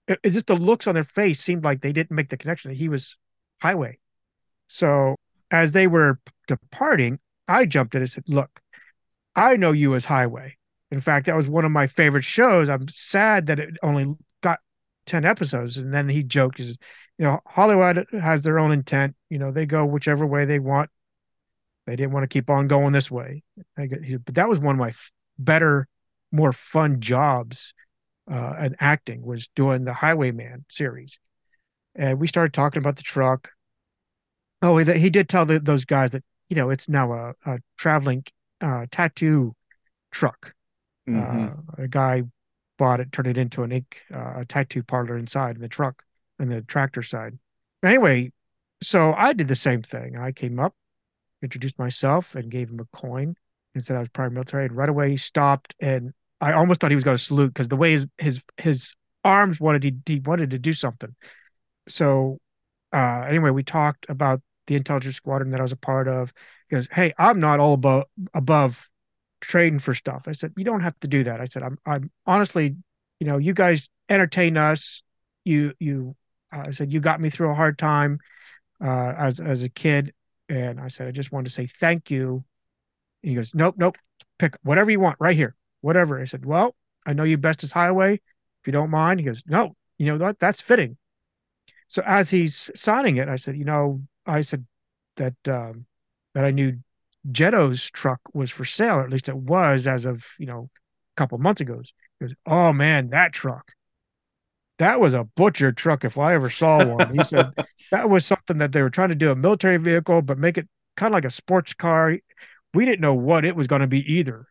[0.06, 2.70] it, it just the looks on their face seemed like they didn't make the connection
[2.70, 3.16] that he was
[3.62, 3.98] highway.
[4.68, 5.16] So
[5.50, 8.60] as they were departing, I jumped in and said, Look,
[9.34, 10.58] I know you as Highway.
[10.90, 12.68] In fact, that was one of my favorite shows.
[12.68, 14.60] I'm sad that it only got
[15.06, 15.78] 10 episodes.
[15.78, 16.76] And then he joked, he said,
[17.18, 19.16] You know, Hollywood has their own intent.
[19.30, 20.90] You know, they go whichever way they want.
[21.86, 23.42] They didn't want to keep on going this way.
[23.76, 25.86] I get, but that was one of my f- better,
[26.32, 27.74] more fun jobs
[28.30, 31.18] uh, in acting was doing the Highwayman series.
[31.94, 33.50] And we started talking about the truck.
[34.62, 37.58] Oh, he, he did tell the, those guys that you know it's now a, a
[37.76, 38.24] traveling
[38.60, 39.54] uh, tattoo
[40.10, 40.54] truck.
[41.08, 41.52] Mhm.
[41.78, 42.22] Uh, a guy
[42.78, 46.02] bought it, turned it into an ink uh, a tattoo parlor inside in the truck
[46.38, 47.38] and the tractor side.
[47.82, 48.32] Anyway,
[48.82, 50.16] so I did the same thing.
[50.18, 50.74] I came up,
[51.44, 53.36] introduced myself, and gave him a coin
[53.74, 54.66] and said I was prior military.
[54.66, 57.68] And right away he stopped, and I almost thought he was going to salute because
[57.68, 61.14] the way his his his arms wanted he, he wanted to do something.
[61.88, 62.38] So
[62.92, 66.32] uh, anyway, we talked about the intelligence squadron that I was a part of.
[66.68, 68.88] He goes, "Hey, I'm not all above above
[69.40, 72.10] trading for stuff." I said, "You don't have to do that." I said, "I'm I'm
[72.26, 72.76] honestly,
[73.20, 75.02] you know, you guys entertain us.
[75.44, 76.16] You you,"
[76.52, 78.20] uh, I said, "You got me through a hard time
[78.82, 80.12] uh, as as a kid,"
[80.48, 82.44] and I said, "I just wanted to say thank you."
[83.22, 83.96] And he goes, "Nope, nope,
[84.38, 86.74] pick whatever you want right here, whatever." I said, "Well,
[87.06, 90.16] I know you best as Highway, if you don't mind." He goes, "No, you know
[90.16, 90.38] what?
[90.38, 90.96] That's fitting."
[91.88, 94.66] So as he's signing it, I said, you know, I said
[95.16, 95.86] that um,
[96.34, 96.78] that I knew
[97.30, 101.16] Jetto's truck was for sale, or at least it was as of you know a
[101.16, 101.80] couple months ago.
[102.18, 103.72] He goes, oh man, that truck.
[104.78, 107.16] That was a butcher truck if I ever saw one.
[107.16, 107.52] He said
[107.90, 110.68] that was something that they were trying to do a military vehicle, but make it
[110.96, 112.16] kind of like a sports car.
[112.72, 114.46] We didn't know what it was going to be either.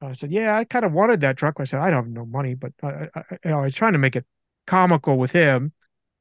[0.00, 1.56] I said, yeah, I kind of wanted that truck.
[1.58, 3.94] I said, I don't have no money, but I, I, you know, I was trying
[3.94, 4.24] to make it
[4.66, 5.72] comical with him,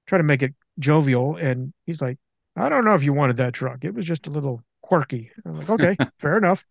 [0.08, 1.36] trying to make it jovial.
[1.36, 2.18] And he's like,
[2.56, 3.84] I don't know if you wanted that truck.
[3.84, 5.32] It was just a little quirky.
[5.46, 6.64] I'm like, okay, fair enough.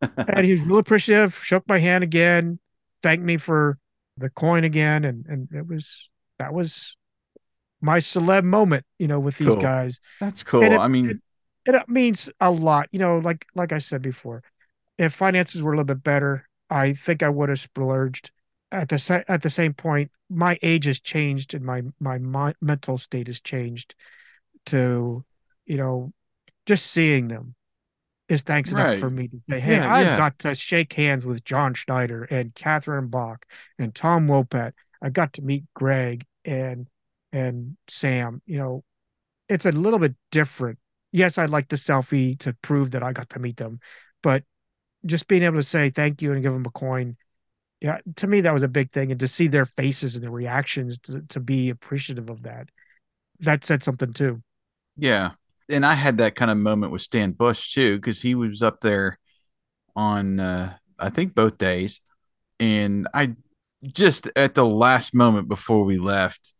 [0.00, 2.58] And he was real appreciative, shook my hand again,
[3.02, 3.78] thanked me for
[4.16, 5.04] the coin again.
[5.04, 6.96] And, and it was, that was
[7.80, 9.62] my celeb moment, you know, with these Cool.
[9.62, 10.00] guys.
[10.20, 10.62] That's cool.
[10.62, 11.20] It- I mean, it-
[11.74, 14.42] it means a lot, you know, like, like I said before,
[14.98, 18.30] if finances were a little bit better, I think I would have splurged.
[18.72, 22.98] At the at the same point, my age has changed and my my, my mental
[22.98, 23.94] state has changed.
[24.66, 25.24] To,
[25.66, 26.12] you know,
[26.66, 27.54] just seeing them
[28.28, 28.98] is thanks enough Right.
[28.98, 30.16] for me to say, hey, Yeah, I've yeah.
[30.16, 33.44] got to shake hands with John Schneider and Catherine Bach
[33.78, 34.72] and Tom Wopat.
[35.02, 36.86] I got to meet Greg and
[37.32, 38.42] and Sam.
[38.46, 38.84] You know,
[39.48, 40.78] it's a little bit different.
[41.12, 43.80] Yes, I'd like the selfie to prove that I got to meet them,
[44.22, 44.42] but
[45.06, 47.16] just being able to say thank you and give them a coin,
[47.80, 49.10] yeah, to me that was a big thing.
[49.10, 52.68] And to see their faces and their reactions to, to be appreciative of that,
[53.40, 54.42] that said something too.
[54.96, 55.32] Yeah.
[55.68, 58.80] And I had that kind of moment with Stan Bush too, because he was up
[58.80, 59.18] there
[59.94, 62.00] on, uh, I think, both days.
[62.58, 63.34] And I
[63.92, 66.54] just at the last moment before we left,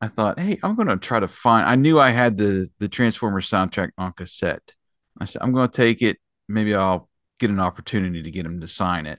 [0.00, 1.68] I thought, hey, I'm to try to find.
[1.68, 4.74] I knew I had the, the Transformers soundtrack on cassette.
[5.18, 6.18] I said, I'm to take it.
[6.48, 9.18] Maybe I'll get an opportunity to get him to sign it.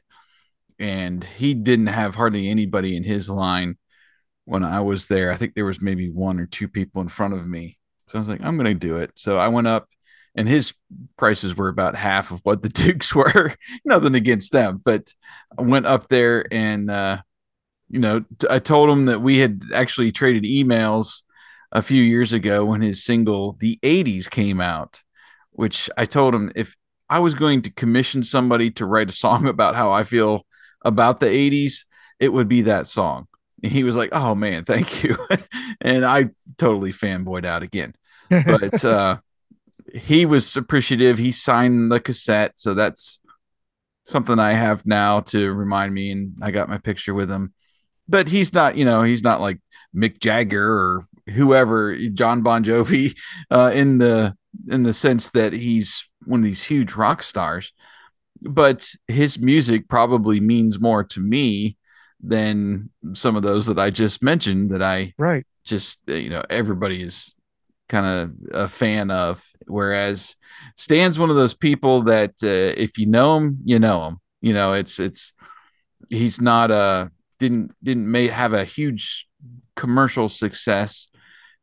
[0.80, 3.78] And he didn't have hardly anybody in his line
[4.46, 5.32] when I was there.
[5.32, 7.78] I think there was maybe one or two people in front of me.
[8.08, 9.12] So I was like, I'm to do it.
[9.16, 9.88] So I went up,
[10.36, 10.74] and his
[11.18, 13.56] prices were about half of what the Dukes were.
[13.86, 15.14] Nothing against them, but
[15.58, 17.22] I went up there and, uh,
[17.92, 21.22] you know, t- I told him that we had actually traded emails
[21.74, 25.02] a few years ago when his single "The '80s" came out,
[25.52, 26.76] which I told him if
[27.10, 30.46] I was going to commission somebody to write a song about how I feel
[30.84, 31.84] about the '80s,
[32.20, 33.28] it would be that song.
[33.62, 35.18] And he was like, "Oh man, thank you,"
[35.82, 37.94] and I totally fanboyed out again.
[38.30, 39.18] But uh,
[39.94, 41.18] he was appreciative.
[41.18, 43.20] He signed the cassette, so that's
[44.06, 46.12] something I have now to remind me.
[46.12, 47.54] And I got my picture with him.
[48.12, 49.60] But he's not, you know, he's not like
[49.96, 53.16] Mick Jagger or whoever, John Bon Jovi,
[53.52, 54.36] uh, in the
[54.68, 57.72] in the sense that he's one of these huge rock stars.
[58.42, 61.78] But his music probably means more to me
[62.22, 64.72] than some of those that I just mentioned.
[64.72, 65.46] That I right.
[65.64, 67.34] just uh, you know everybody is
[67.88, 70.38] kind of a fan of whereas
[70.78, 74.54] stan's one of those people that uh, if you know him you know him you
[74.54, 75.34] know it's it's
[76.10, 79.28] he's not a didn't didn't may have a huge
[79.76, 81.10] commercial success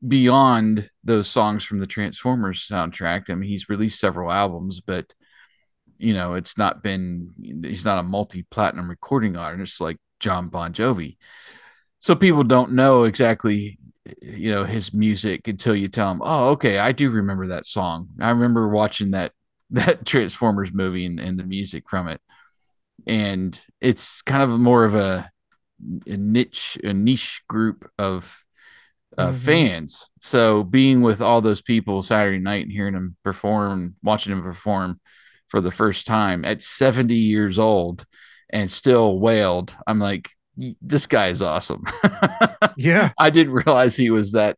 [0.07, 3.31] beyond those songs from the transformers soundtrack.
[3.31, 5.15] I mean he's released several albums but
[5.97, 7.31] you know it's not been
[7.63, 11.17] he's not a multi-platinum recording artist like john bon jovi.
[12.01, 13.79] So people don't know exactly
[14.21, 18.09] you know his music until you tell them oh okay i do remember that song.
[18.21, 19.33] I remember watching that
[19.71, 22.21] that transformers movie and, and the music from it.
[23.07, 25.31] And it's kind of more of a,
[26.07, 28.43] a niche a niche group of
[29.17, 29.35] uh, Mhm.
[29.35, 34.43] fans so being with all those people saturday night and hearing them perform watching them
[34.43, 35.01] perform
[35.49, 38.05] for the first time at 70 years old
[38.51, 40.31] and still wailed i'm like
[40.83, 41.85] this guy is awesome
[42.77, 43.11] Yeah.
[43.19, 44.57] I didn't realize he was that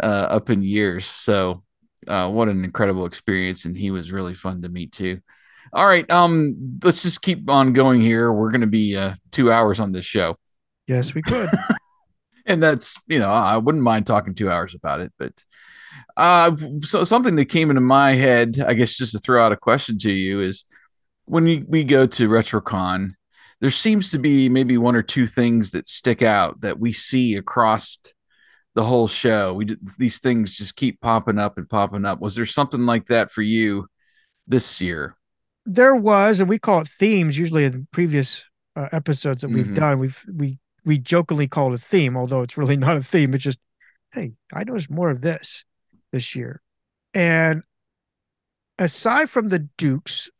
[0.00, 1.04] uh, up in years.
[1.04, 1.62] So,
[2.08, 5.20] uh, what an incredible experience, and he was really fun to meet too.
[5.72, 8.32] All right, um, let's just keep on going here.
[8.32, 10.36] We're going to be uh, two hours on this show,
[10.92, 11.50] Yes, we could.
[12.46, 15.32] and that's you know I wouldn't mind talking two hours about it, but
[16.16, 19.56] uh, so something that came into my head, I guess, just to throw out a
[19.56, 20.64] question to you is
[21.26, 23.10] when we, we go to RetroCon,
[23.60, 27.36] there seems to be maybe one or two things that stick out that we see
[27.36, 27.98] across
[28.74, 29.54] the whole show.
[29.54, 29.66] We
[29.98, 32.20] these things just keep popping up and popping up.
[32.20, 33.86] Was there something like that for you
[34.46, 35.16] this year?
[35.64, 39.74] there was, and we call it themes usually in previous uh, episodes that we've Mhm.
[39.76, 39.98] done.
[40.00, 43.34] We've we we jokingly call it a theme, although it's really not a theme.
[43.34, 43.58] It's just,
[44.12, 45.64] hey, I noticed more of this
[46.12, 46.60] this year.
[47.14, 47.62] And
[48.78, 50.30] aside from the Dukes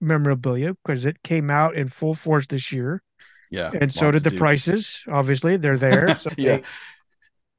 [0.00, 3.02] memorabilia, because it came out in full force this year,
[3.50, 4.38] Yeah, and so did the dukes.
[4.40, 5.02] prices.
[5.10, 6.14] Obviously, they're there.
[6.20, 6.62] So yeah, they-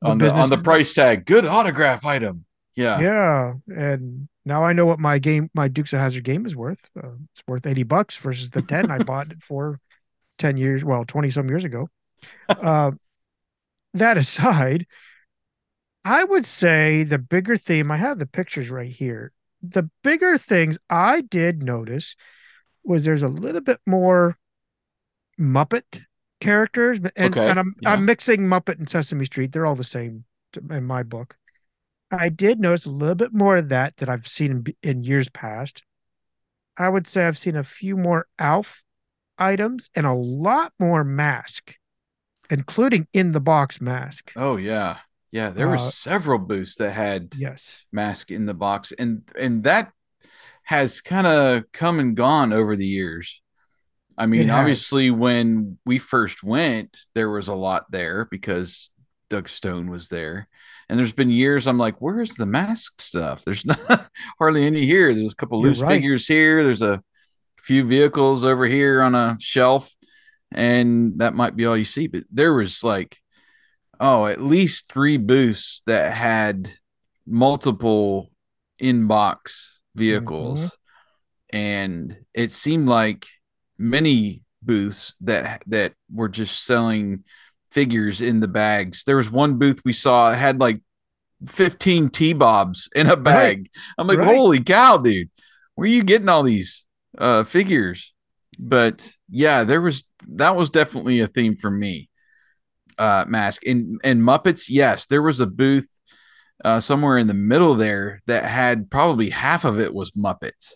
[0.02, 2.46] on the on the price tag, good autograph item.
[2.76, 6.56] Yeah, Yeah, and now I know what my game, my Dukes of Hazzard game is
[6.56, 6.80] worth.
[6.96, 9.80] Uh, it's worth eighty bucks versus the ten I bought it for
[10.38, 11.90] ten years, well, twenty some years ago.
[12.48, 12.92] Uh,
[13.94, 14.86] that aside,
[16.04, 19.32] I would say the bigger theme, I have the pictures right here.
[19.62, 22.16] The bigger things I did notice
[22.84, 24.38] was there's a little bit more
[25.40, 26.04] Muppet
[26.40, 27.94] characters, and, Okay, and I'm yeah.
[27.94, 29.52] I'm mixing Muppet and Sesame Street.
[29.52, 30.24] They're all the same
[30.70, 31.36] in my book.
[32.12, 35.30] I did notice a little bit more of that that I've seen in, in years
[35.30, 35.84] past.
[36.78, 38.82] I would say I've seen a few more Alf
[39.38, 41.76] items and a lot more mask,
[42.50, 44.32] including in the box mask.
[44.36, 44.98] Oh yeah.
[45.32, 47.84] Yeah, there were Uh, several booths that had Yes.
[47.92, 49.92] mask in the box and and that
[50.64, 53.42] has kind of come and gone over the years.
[54.18, 58.92] I mean, obviously when we first went, there was a lot there because
[59.30, 60.48] Doug Stone was there.
[60.90, 63.46] And there's been years I'm like, where's the mask stuff?
[63.46, 64.10] There's not
[64.40, 65.14] hardly any here.
[65.14, 65.90] There's a couple You're loose right.
[65.90, 66.64] figures here.
[66.64, 67.02] There's a
[67.62, 69.92] few vehicles over here on a shelf,
[70.52, 72.08] and that might be all you see.
[72.08, 73.18] But there was like,
[74.00, 76.70] oh, at least three booths that had
[77.26, 78.32] multiple
[78.82, 80.78] inbox vehicles,
[81.52, 83.28] and it seemed like
[83.78, 87.24] many booths that that were just selling
[87.72, 89.04] figures in the bags.
[89.04, 90.82] There was one booth we saw had like
[91.48, 93.70] 15 T-bobs in a bag.
[93.98, 94.36] I'm like, right.
[94.36, 95.30] holy cow, dude.
[95.76, 96.86] Where are you getting all these
[97.18, 98.14] uh figures?
[98.58, 102.10] But yeah, there was that was definitely a theme for me.
[102.98, 105.90] Uh mask and and Muppets, yes, there was a booth
[106.64, 110.74] uh somewhere in the middle there that had probably half of it was Muppets.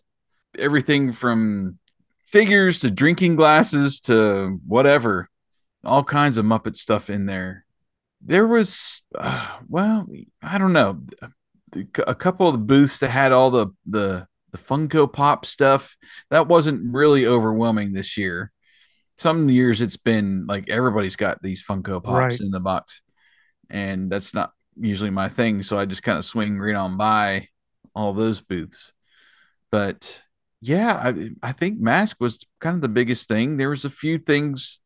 [0.57, 1.79] Everything from
[2.25, 5.29] figures to drinking glasses to whatever
[5.83, 7.65] all kinds of Muppet stuff in there.
[8.21, 10.07] There was, uh, well,
[10.41, 11.01] I don't know,
[12.07, 15.97] a couple of the booths that had all the the the Funko Pop stuff.
[16.29, 18.51] That wasn't really overwhelming this year.
[19.17, 22.39] Some years it's been like everybody's got these Funko Pops Right.
[22.39, 23.01] in the box,
[23.69, 25.61] and that's not usually my thing.
[25.63, 27.49] So I just kind of swing right on by
[27.95, 28.93] all those booths.
[29.71, 30.23] But
[30.61, 33.57] yeah, I I think mask was kind of the biggest thing.
[33.57, 34.79] There was a few things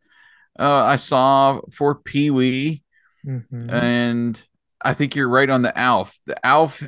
[0.60, 2.84] uh, I saw for Pee Wee,
[3.26, 3.72] Mhm.
[3.72, 4.42] and
[4.82, 6.18] I think you're right on the Alf.
[6.26, 6.84] The Alf,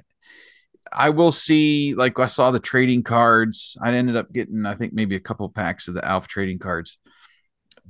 [0.92, 1.94] I will see.
[1.96, 3.78] Like I saw the trading cards.
[3.82, 6.98] I ended up getting, I think, maybe a couple packs of the Alf trading cards.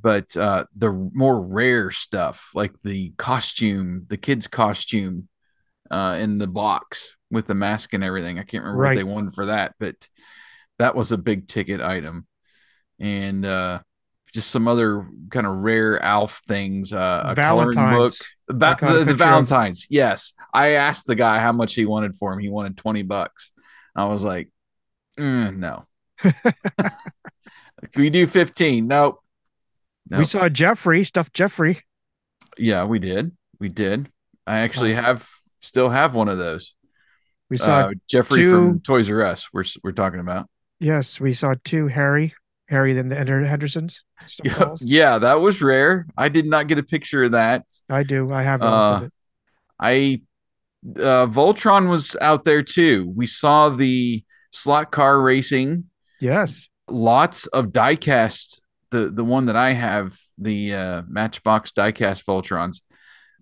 [0.01, 5.27] But uh, the more rare stuff, like the costume, the kid's costume
[5.91, 8.39] uh, in the box with the mask and everything.
[8.39, 8.89] I can't remember Right.
[8.91, 9.95] what they won for that, but
[10.77, 12.27] that was a big ticket item.
[12.99, 13.79] And uh,
[14.33, 16.93] just some other kind of rare Alf things.
[16.93, 17.75] Uh, a coloring book.
[17.75, 18.19] Valentine's.
[18.47, 19.87] Ba- I got a the, the of- Valentines.
[19.89, 20.33] Yes.
[20.53, 22.39] I asked the guy how much he wanted for him.
[22.39, 23.51] He wanted 20 bucks.
[23.95, 24.51] I was like,
[25.19, 25.85] "Mm, no.
[27.91, 28.87] Can we do 15?
[28.87, 29.19] Nope.
[30.09, 31.83] We saw Geoffrey, stuffed Geoffrey.
[32.57, 33.31] Yeah, we did.
[33.59, 34.09] We did.
[34.47, 35.01] I actually Oh.
[35.01, 35.29] have
[35.61, 36.73] still have one of those.
[37.49, 39.49] We saw Uh, Geoffrey two- from Toys R Us.
[39.53, 40.49] We're we're talking about.
[40.79, 42.33] yes, we saw two Harry,
[42.69, 44.03] Harry then the Hendersons.
[44.43, 46.05] Yeah, yeah, that was rare.
[46.15, 47.65] I did not get a picture of that.
[47.89, 48.31] I do.
[48.31, 49.13] I have Uh, it.
[49.79, 50.21] I
[50.97, 53.11] uh Voltron was out there too.
[53.15, 55.85] We saw the slot car racing,
[56.19, 56.67] Yes.
[56.87, 58.59] lots of diecast.
[58.91, 62.81] The the one that I have, the uh Matchbox diecast Voltrons.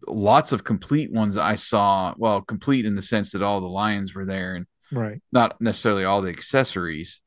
[0.07, 2.13] Lots of complete ones I saw.
[2.17, 5.21] Well, complete in the sense that all the lions were there and Right.
[5.33, 7.19] not necessarily all the accessories,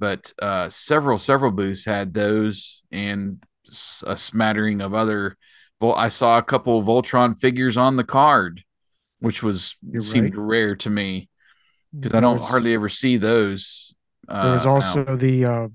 [0.00, 3.44] but uh, several several booths had those and
[4.06, 5.36] a smattering of other.
[5.80, 8.64] Well, I saw a couple of Voltron figures on the card,
[9.20, 10.36] which was You're seemed right.
[10.36, 11.30] rare to me
[12.00, 13.94] because I don't hardly ever see those.
[14.28, 15.68] Uh, There was also the uh,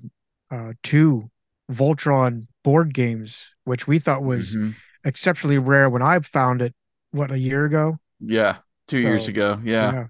[0.51, 1.29] uh, two
[1.71, 4.75] Voltron board games, which we thought was Mhm.
[5.03, 6.73] exceptionally rare when I found it.
[7.11, 7.97] What a year ago?
[8.19, 8.57] yeah,
[8.87, 9.59] two years So, ago.
[9.63, 10.07] Yeah.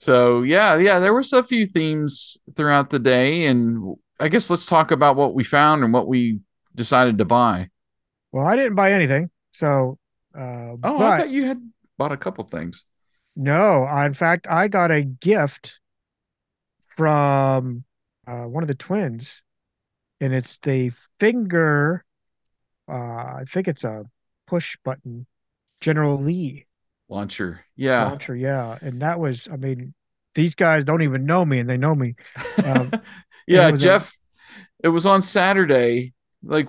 [0.00, 4.64] So yeah, yeah, there was a few themes throughout the day, and I guess let's
[4.64, 6.40] talk about what we found and what we
[6.74, 7.68] decided to buy.
[8.32, 9.98] Well, I didn't buy anything, so.
[10.34, 11.60] Uh, Oh, but I thought you had
[11.98, 12.84] bought a couple things.
[13.36, 15.78] no, I, in fact, I got a gift
[16.96, 17.84] from
[18.26, 19.42] uh, one of the twins,
[20.22, 22.04] and it's the finger.
[22.88, 24.04] Uh, I think it's a
[24.46, 25.26] push button,
[25.82, 26.66] General Lee
[27.10, 27.60] Launcher.
[27.76, 28.04] Yeah.
[28.06, 28.34] launcher.
[28.36, 29.48] Yeah, and that was.
[29.52, 29.92] I mean,
[30.34, 32.14] these guys don't even know me, and they know me.
[32.64, 32.90] Um,
[33.46, 34.16] yeah, it was a- Jeff.
[34.82, 36.14] it was on Saturday.
[36.42, 36.68] Like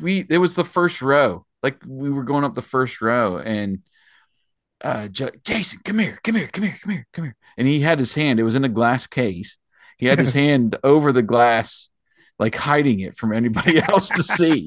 [0.00, 1.46] we, it was the first row.
[1.62, 3.80] Like we were going up the first row, and
[4.82, 7.36] uh, J- Jason, come here, come here, come here, come here, come here.
[7.56, 8.40] And he had his hand.
[8.40, 9.58] It was in a glass case.
[9.98, 11.88] He had his hand over the glass,
[12.38, 14.66] like hiding it from anybody else to see.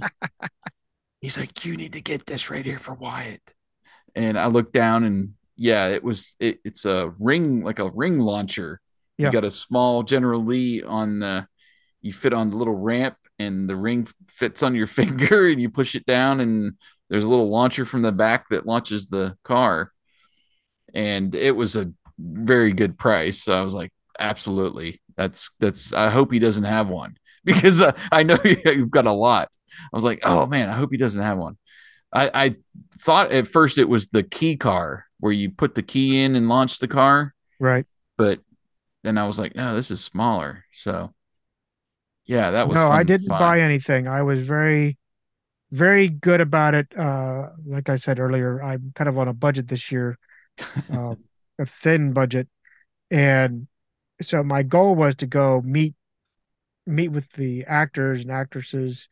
[1.20, 3.42] he's like, you need to get this right here for Wyatt.
[4.16, 8.20] And I looked down and yeah, it was it, it's a ring like a ring
[8.20, 8.82] launcher.
[9.18, 9.28] Yeah.
[9.28, 11.48] You got a small General Lee on the
[12.02, 15.70] you fit on the little ramp and the ring fits on your finger and you
[15.70, 16.74] push it down and
[17.10, 19.92] there's a little launcher from the back that launches the car.
[20.94, 23.44] And it was a very good price.
[23.44, 25.02] So I was like, absolutely.
[25.16, 29.12] That's that's I hope he doesn't have one because uh, I know you've got a
[29.12, 29.50] lot.
[29.94, 31.58] I was like, oh man, I hope he doesn't have one.
[32.16, 32.56] I, I
[33.00, 36.50] thought at first it was the key car where you put the key in and
[36.50, 37.86] launch the car, Right.
[38.18, 38.40] but
[39.04, 40.66] then I was like, no, this is smaller.
[40.74, 41.14] So
[42.26, 44.08] yeah, that was No, I didn't buy anything.
[44.08, 44.98] I was very,
[45.72, 46.88] very good about it.
[46.98, 50.18] Uh, like I said earlier, I'm kind of on a budget this year,
[50.92, 51.18] um,
[51.60, 52.48] a thin budget,
[53.12, 53.68] and
[54.22, 55.94] so my goal was to go meet
[56.88, 59.08] meet with the actors and actresses.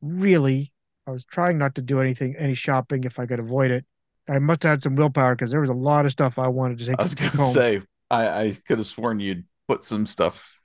[0.00, 0.72] Really,
[1.08, 3.86] I was trying not to do anything, any shopping if I could avoid it.
[4.28, 6.78] I must have had some willpower because there was a lot of stuff I wanted
[6.80, 10.06] to take, I was take gonna say I, I could have sworn you'd put some
[10.06, 10.60] stuff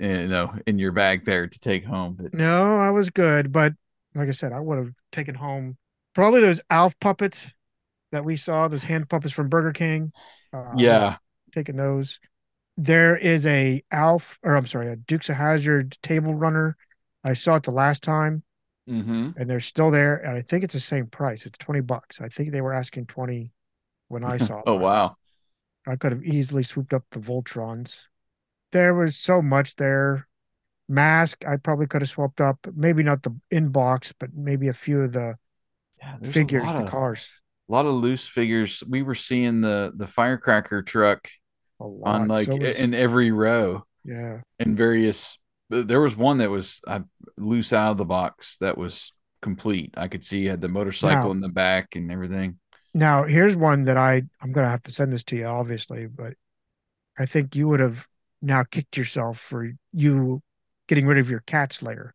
[0.00, 3.52] in, you know in your bag there to take home, but No, I was good,
[3.52, 3.74] but
[4.14, 5.76] like I said, I would have taken home
[6.14, 7.46] probably those Alf puppets
[8.12, 10.12] that we saw, those hand puppets from Burger King.
[10.52, 11.16] Uh, I would have yeah,
[11.54, 12.18] taking those.
[12.76, 16.76] There is a Alf, or I'm sorry, a Dukes of Hazzard table runner.
[17.24, 18.42] I saw it the last time,
[18.88, 19.30] mm-hmm.
[19.36, 21.46] and they're still there, and I think it's the same price.
[21.46, 22.20] It's 20 bucks.
[22.20, 23.52] I think they were asking 20
[24.08, 25.16] when I saw it oh wow,
[25.86, 28.02] I could have easily swooped up the Voltrons.
[28.72, 30.26] There was so much there.
[30.88, 32.58] Mask, I probably could have swapped up.
[32.74, 35.36] Maybe not the inbox, but maybe a few of the
[35.98, 37.28] yeah, figures, the of cars.
[37.68, 38.84] a lot of loose figures.
[38.88, 41.28] We were seeing the the firecracker truck
[41.80, 44.40] on like So was, in every row yeah.
[44.58, 45.38] in various.
[45.68, 47.00] There was one that was uh,
[47.36, 49.12] loose out of the box that was
[49.42, 49.94] complete.
[49.96, 52.58] I could see had the motorcycle Now, in the back and everything.
[52.94, 56.34] now here's one that I I'm gonna have to send this to you, obviously, but
[57.18, 58.06] I think you would have
[58.42, 60.42] now kicked yourself for you
[60.88, 62.14] getting rid of your cat slayer.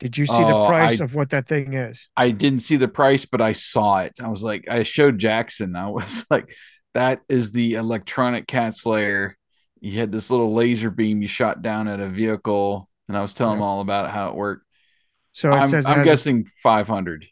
[0.00, 2.08] Did you see the Oh, price I of what that thing is?
[2.16, 4.12] I didn't see the price, but I saw it.
[4.22, 5.76] I was like, I showed Jackson.
[5.76, 6.54] I was like,
[6.94, 9.36] that is the electronic cat slayer.
[9.80, 13.34] You had this little laser beam you shot down at a vehicle, and I was
[13.34, 13.62] telling him Yep.
[13.62, 14.66] all about how it worked.
[15.32, 17.26] So it I'm says I'm has a guessing 500.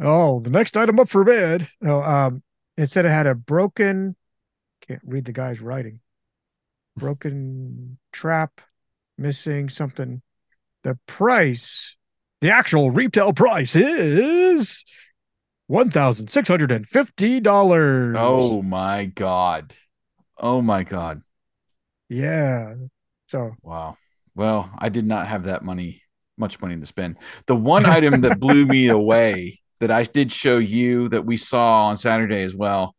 [0.00, 1.68] oh, the next item up for bid.
[1.84, 2.42] Oh, um,
[2.76, 4.16] it said it had a broken,
[4.82, 6.00] can't read the guy's writing.
[6.96, 8.60] Broken trap,
[9.18, 10.22] missing something.
[10.84, 11.96] The price,
[12.40, 14.84] the actual retail price is
[15.68, 18.14] one thousand six hundred and fifty dollars.
[18.14, 19.74] Oh my god.
[20.38, 21.22] Oh my god.
[22.08, 22.74] Yeah.
[23.28, 23.96] So Wow.
[24.34, 26.02] Well, I did not have that money,
[26.36, 27.18] much money to spend.
[27.46, 31.86] The one item that blew me away that I did show you that we saw
[31.86, 32.94] on Saturday as well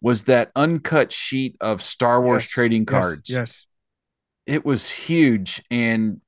[0.00, 3.30] was that uncut sheet of Star Wars yes, trading yes, cards.
[3.30, 3.66] yes.
[4.46, 5.62] It was huge.
[5.70, 6.20] And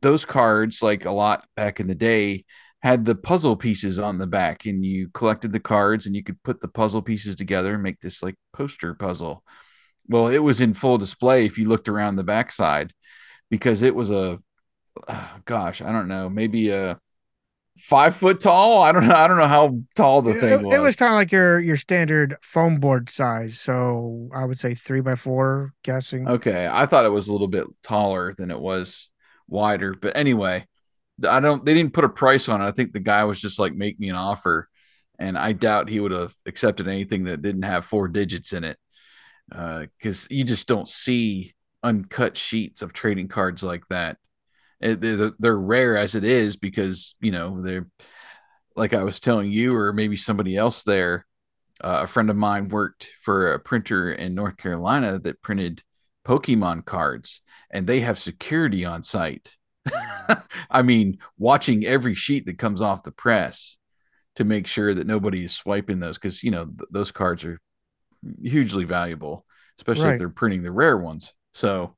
[0.00, 2.44] those cards, like a lot back in the day,
[2.82, 6.40] had the puzzle pieces on the back, and you collected the cards and you could
[6.42, 9.42] put the puzzle pieces together and make this like poster puzzle.
[10.08, 12.92] Well, it was in full display if you looked around the backside
[13.50, 14.40] because it was a
[15.08, 17.00] uh, gosh, I don't know, maybe a
[17.78, 18.82] five foot tall.
[18.82, 19.14] I don't know.
[19.16, 20.74] I don't know how tall the It, thing was.
[20.74, 20.96] it was was.
[20.96, 23.60] kind of like your your standard foam board size.
[23.60, 26.36] So I would say three by four, guessing.
[26.36, 29.10] Okay, I thought it was a little bit taller than it was
[29.46, 30.66] wider, but anyway,
[31.28, 31.64] I don't.
[31.64, 32.66] They didn't put a price on it.
[32.66, 34.68] I think the guy was just like, make me an offer,
[35.18, 38.78] and I doubt he would have accepted anything that didn't have four digits in it,
[39.50, 44.18] because you just don't see uncut sheets of trading cards like that.
[44.80, 47.88] It- they're, they're rare as it is because you know they're
[48.76, 51.26] like I was telling you, or maybe somebody else there.
[51.82, 55.82] Uh, a friend of mine worked for a printer in North Carolina that printed
[56.26, 59.56] Pokemon cards, and they have security on site.
[60.70, 63.76] I mean, watching every sheet that comes off the press
[64.36, 67.60] to make sure that nobody is swiping those because you know th- those cards are
[68.42, 69.44] hugely valuable,
[69.78, 71.32] especially if they're printing the rare ones.
[71.52, 71.96] So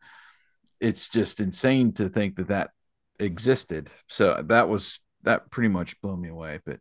[0.81, 2.71] it's just insane to think that that
[3.19, 3.91] existed.
[4.09, 6.61] So that was that pretty much blew me away.
[6.65, 6.81] But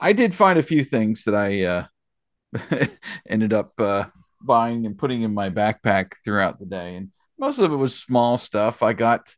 [0.00, 2.86] I did find a few things that I uh,
[3.28, 4.04] ended up uh,
[4.40, 8.38] buying and putting in my backpack throughout the day, and most of it was small
[8.38, 8.82] stuff.
[8.82, 9.34] I got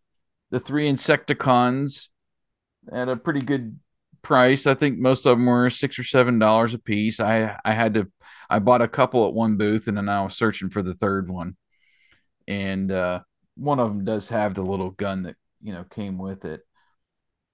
[0.50, 2.08] the three Insecticons
[2.90, 3.78] at a pretty good
[4.22, 4.66] price.
[4.66, 7.20] I think most of them were six or seven dollars a piece.
[7.20, 8.10] I I had to
[8.50, 11.30] I bought a couple at one booth, and then I was searching for the third
[11.30, 11.56] one,
[12.48, 13.20] and uh,
[13.56, 16.62] one of them does have the little gun that you know came with it.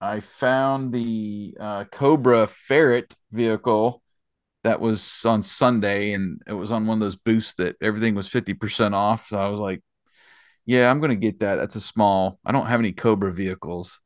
[0.01, 4.03] I found the uh, Cobra Ferret vehicle
[4.65, 8.29] that was on Sunday, and it was on one of those booths that everything was
[8.29, 9.29] fifty percent off.
[9.29, 9.83] So I was like,
[10.67, 12.41] "Yeah, I'm gonna get that." That's a small.
[12.45, 14.01] I don't have any Cobra vehicles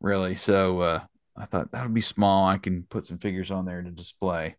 [0.00, 1.04] really, so uh,
[1.36, 2.46] I thought that would be small.
[2.48, 4.56] I can put some figures on there to display.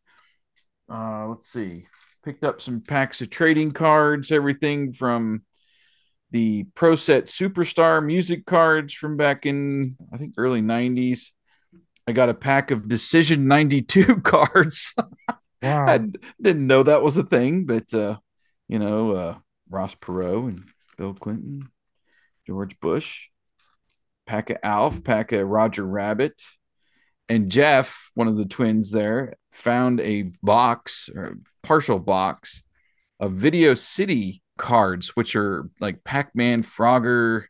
[0.91, 1.87] Uh, let's see.
[2.23, 5.43] Picked up some packs of trading cards, everything from
[6.31, 11.31] the Pro Set Superstar music cards from back in I think early 90s.
[12.07, 14.93] I got a pack of Decision 92 cards.
[15.61, 15.87] Wow.
[15.87, 15.97] I
[16.41, 18.17] didn't know that was a thing, but uh,
[18.67, 19.37] you know, uh,
[19.69, 20.63] Ross Perot and
[20.97, 21.69] Bill Clinton,
[22.45, 23.29] George Bush,
[24.27, 26.41] pack of Alf, pack of Roger Rabbit,
[27.29, 32.63] and Jeff, one of the twins there, found a box or partial box
[33.19, 37.45] of Video City cards, which are like Pac-Man, Frogger,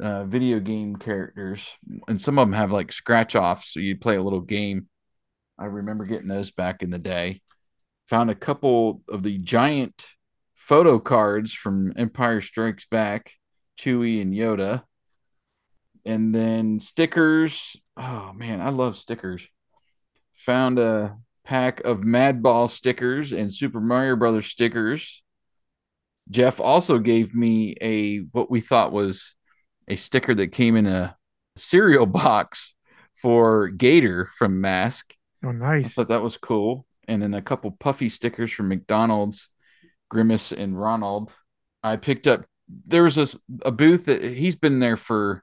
[0.00, 1.76] uh, video game characters,
[2.06, 4.88] and some of them have like scratch offs, so you play a little game.
[5.58, 7.40] I remember getting those back in the day.
[8.08, 10.06] Found a couple of the giant
[10.54, 13.32] photo cards from Empire Strikes Back,
[13.78, 14.84] Chewie and Yoda,
[16.04, 17.76] and then stickers.
[17.98, 19.48] Oh man, I love stickers.
[20.44, 25.22] Found a pack of Madball stickers and Super Mario Brothers stickers.
[26.30, 29.34] Jeff also gave me a what we thought was
[29.88, 31.16] a sticker that came in a
[31.56, 32.74] cereal box
[33.20, 35.14] for Gator from Mask.
[35.44, 35.92] Oh, I nice.
[35.92, 36.86] thought that was cool.
[37.08, 39.48] And then a couple puffy stickers from McDonald's,
[40.10, 41.34] Grimace and Ronald.
[41.82, 42.44] I picked up.
[42.86, 43.26] There was a,
[43.64, 45.42] a booth that he's been there for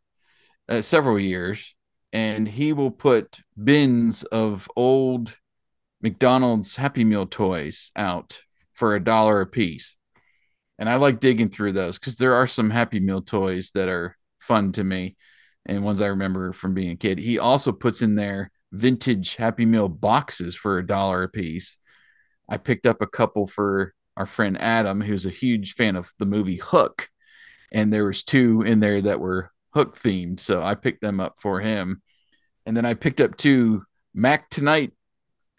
[0.70, 1.75] uh, several years,
[2.16, 5.38] and he will put bins of old
[6.02, 8.40] McDonald's Happy Meal toys out
[8.72, 9.98] for a dollar a piece.
[10.80, 14.16] And I like digging through those because there are some Happy Meal toys that are
[14.40, 15.18] fun to me
[15.66, 17.20] and ones I remember from being a kid.
[17.20, 21.78] He also puts in there vintage Happy Meal boxes for a dollar a piece.
[22.48, 26.26] I picked up a couple for our friend Adam, who's a huge fan of the
[26.26, 27.10] movie Hook,
[27.74, 31.42] and there was two in there that were Hook themed, so I picked them up
[31.42, 32.02] for him.
[32.66, 34.94] And then I picked up two Mac Tonight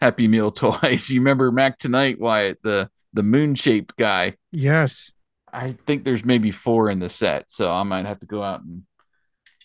[0.01, 1.09] Happy Meal toys.
[1.09, 4.35] You remember Mac Tonight, Wyatt, the the moon shaped guy?
[4.51, 5.11] Yes.
[5.51, 8.61] I think there's maybe four in the set, so I might have to go out
[8.61, 8.83] and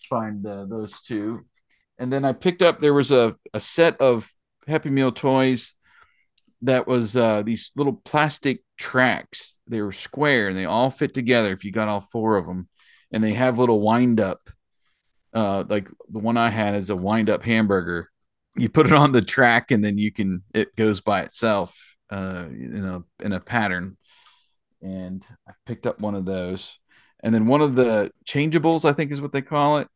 [0.09, 1.45] find uh, those two.
[1.99, 4.33] And then I picked up there was a, a set of
[4.67, 5.75] Happy Meal toys
[6.63, 9.59] that was uh, these little plastic tracks.
[9.67, 12.69] They were square and they all fit together if you got all four of them.
[13.13, 14.41] And they have little wind up.
[15.35, 18.09] Uh, like the one I had is a wind up hamburger.
[18.57, 21.75] You put it on the track and then you can it goes by itself
[22.11, 23.97] uh, in a in a pattern.
[24.83, 26.79] And I picked up one of those.
[27.23, 29.89] And then one of the changeables, I think is what they call it,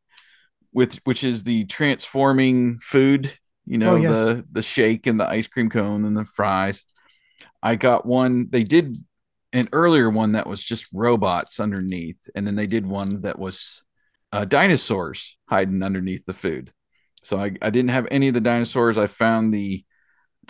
[0.72, 3.32] with which is the transforming food
[3.66, 4.10] you know Oh, yes.
[4.12, 6.84] the the shake and the ice cream cone and the fries
[7.62, 8.96] i got one they did
[9.52, 13.82] an earlier one that was just robots underneath and then they did one that was
[14.36, 16.72] uh, dinosaurs hiding underneath the food
[17.22, 19.84] so I, I didn't have any of the dinosaurs i found the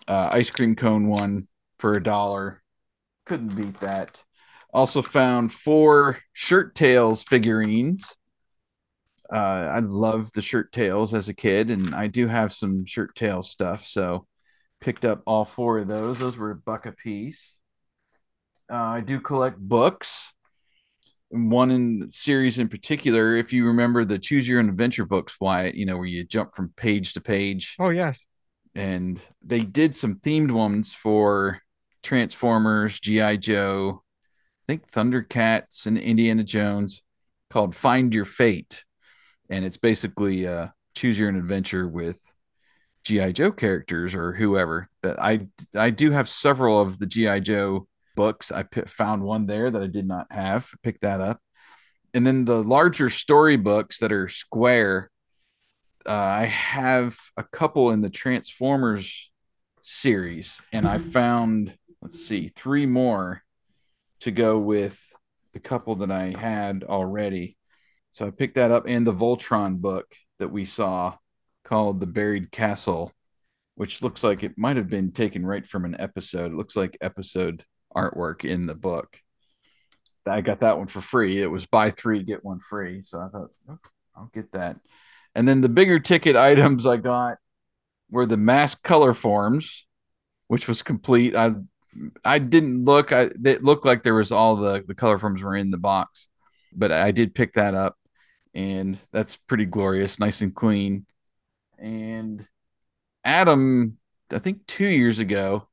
[0.09, 1.47] uh, ice cream cone one
[1.79, 2.63] for a dollar
[3.25, 4.23] couldn't beat that
[4.73, 8.15] also found four Shirt Tales figurines
[9.33, 13.15] uh, I loved the Shirt Tales as a kid, and I do have some Shirt
[13.17, 13.85] Tale stuff.
[13.85, 14.27] So
[14.81, 16.19] picked up all four of those.
[16.19, 17.55] Those were a buck a piece.
[18.71, 20.33] Uh, I do collect books.
[21.31, 25.75] One in series in particular, if you remember the Choose Your Own Adventure books, Wyatt,
[25.75, 28.25] you know, where you jump from page to page, Oh, yes.
[28.75, 31.61] and they did some themed ones for
[32.03, 33.37] Transformers, G.I.
[33.39, 34.03] Joe,
[34.69, 37.03] I think Thundercats, and Indiana Jones
[37.51, 38.85] called Find Your Fate
[39.49, 42.19] and it's basically uh, choose your own adventure with
[43.05, 44.89] GI Joe characters or whoever.
[45.03, 48.51] But I I do have several of the GI Joe books.
[48.51, 50.69] I p- found one there that I did not have.
[50.83, 51.41] Picked that up,
[52.13, 55.11] and then the larger story books that are square.
[56.05, 59.31] Uh, I have a couple in the Transformers
[59.83, 63.43] series, and I found let's see three more
[64.21, 65.01] to go with
[65.53, 67.57] the couple that I had already.
[68.11, 70.07] So I picked that up and the Voltron book
[70.39, 71.17] that we saw
[71.65, 73.13] called The Buried Castle,
[73.75, 76.53] which looks like it might have been taken right from an episode.
[76.53, 77.65] It looks like episode
[77.97, 79.21] artwork in the book.
[80.27, 81.41] I got that one for free.
[81.41, 83.03] It was buy three, get one free.
[83.03, 83.79] So I thought, "Oh,
[84.17, 84.77] I'll get that.
[85.35, 87.39] And then the bigger ticket items I got
[88.11, 89.83] were the mask Colorforms,
[90.49, 91.35] which was complete.
[91.37, 91.53] I
[92.25, 93.13] I didn't look.
[93.13, 96.29] I it looked like there was all the the Colorforms were in the box,
[96.73, 97.97] but I did pick that up,
[98.55, 101.07] and that's pretty glorious, nice and clean.
[101.79, 102.47] and
[103.25, 103.99] Adam,
[104.33, 105.69] I think two years ago,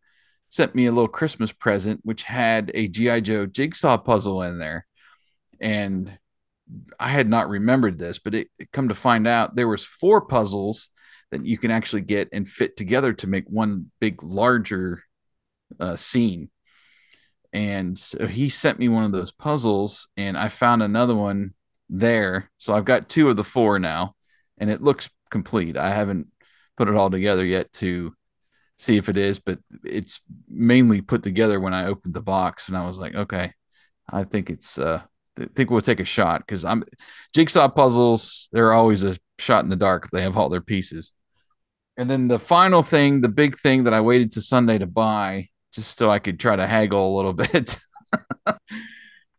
[0.53, 4.85] sent me a little Christmas present which had a GI Joe jigsaw puzzle in there,
[5.59, 6.19] and
[6.99, 10.21] I had not remembered this, but it, it come to find out there was four
[10.21, 10.91] puzzles
[11.31, 15.01] that you can actually get and fit together to make one big larger
[15.79, 16.51] uh, scene.
[17.51, 21.55] And so he sent me one of those puzzles, and I found another one
[21.89, 22.51] there.
[22.59, 24.13] So I've got two of the four now,
[24.59, 25.77] and it looks complete.
[25.77, 26.27] I haven't
[26.77, 28.13] put it all together yet to
[28.83, 32.77] see if it is, but it's mainly put together when I opened the box, and
[32.77, 33.53] I was like, okay,
[34.09, 35.01] I think it's uh,
[35.39, 36.83] I think we'll take a shot because I'm
[37.33, 38.49] jigsaw puzzles.
[38.51, 41.13] They're always a shot in the dark if they have all their pieces.
[41.97, 45.49] And then the final thing, the big thing that I waited to Sunday to buy
[45.73, 47.77] just so I could try to haggle a little bit.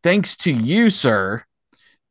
[0.03, 1.45] Thanks to you, sir,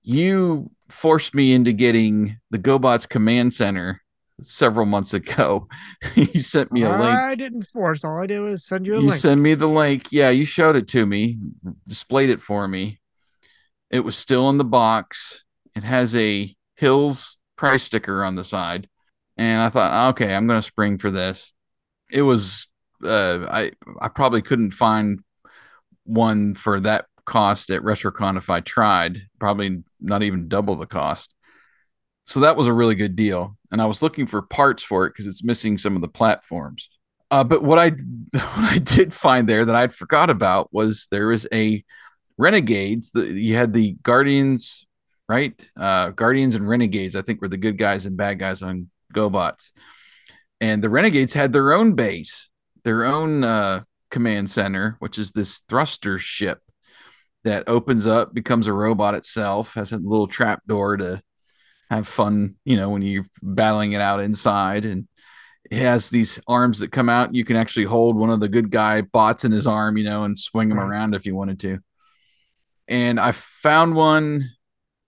[0.01, 4.01] you forced me into getting the GoBots Command Center
[4.43, 5.67] several months ago.
[6.15, 7.01] you sent me a link.
[7.01, 8.03] I didn't force.
[8.03, 9.19] All I did was send you a you link.
[9.19, 10.11] send me the link.
[10.11, 11.37] Yeah, you showed it to me,
[11.87, 12.99] displayed it for me.
[13.89, 15.43] It was still in the box.
[15.75, 18.89] It has a Hills price sticker on the side.
[19.37, 21.53] And I thought, okay, I'm going to spring for this.
[22.11, 22.67] It was
[23.03, 25.19] uh, I I probably couldn't find
[26.05, 29.27] one for that cost at RetroCon if I tried.
[29.39, 31.33] Probably not even double the cost.
[32.25, 33.57] So that was a really good deal.
[33.74, 36.88] And I was looking for parts for it because it's missing some of the platforms.
[37.30, 37.89] Uh, but what I
[38.32, 41.84] what I did find there that I'd forgot about was there was a
[42.38, 43.11] Renegades.
[43.11, 44.86] The, you had the Guardians,
[45.28, 45.69] right?
[45.78, 47.17] Uh, Guardians and Renegades.
[47.17, 49.71] I think were the good guys and bad guys on GoBots.
[50.61, 52.49] And the Renegades had their own base
[52.84, 56.61] their own uh, command center, which is this thruster ship
[57.43, 61.21] that opens up, becomes a robot itself, has a little trap door to
[61.95, 64.85] have fun, you know, when you're battling it out inside.
[64.85, 65.07] And
[65.69, 67.33] it has these arms that come out.
[67.33, 70.23] You can actually hold one of the good guy bots in his arm, you know,
[70.23, 70.85] and swing him right.
[70.85, 71.79] around if you wanted to.
[72.87, 74.49] And I found one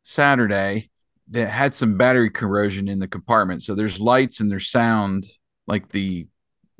[0.05, 0.89] Saturday
[1.31, 3.63] that had some battery corrosion in the compartment.
[3.63, 5.27] So there's lights and there's sound
[5.67, 6.27] like the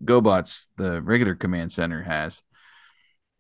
[0.04, 2.42] GoBots, the regular command center has.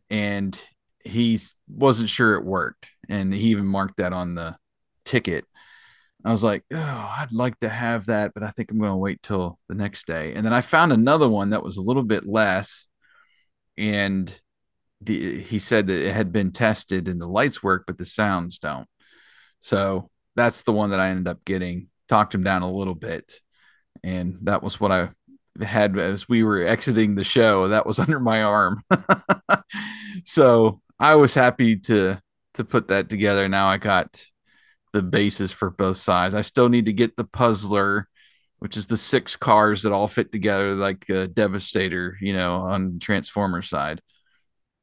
[0.10, 0.60] And
[1.04, 2.88] he wasn't sure it worked.
[3.08, 4.58] And he even marked that on the
[5.04, 5.46] ticket.
[6.26, 8.98] I was like, oh, I'd like to have that, but I think I'm going to
[8.98, 10.34] wait till the next day.
[10.34, 12.88] And then I found another one that was a little bit less.
[13.78, 14.36] And
[15.02, 18.58] the, he said that it had been tested and the lights work, but the sounds
[18.58, 18.88] don't.
[19.60, 21.90] So that's the one that I ended up getting.
[22.10, 23.40] Talked him down a little bit.
[24.04, 25.10] And that was what I
[25.64, 28.84] had as we were exiting the show that was under my arm
[30.24, 32.20] so i was happy to
[32.54, 34.22] to put that together now i got
[34.96, 38.08] the bases for both sides i still need to get the puzzler
[38.60, 42.98] which is the six cars that all fit together like a devastator you know on
[43.00, 44.02] transformer side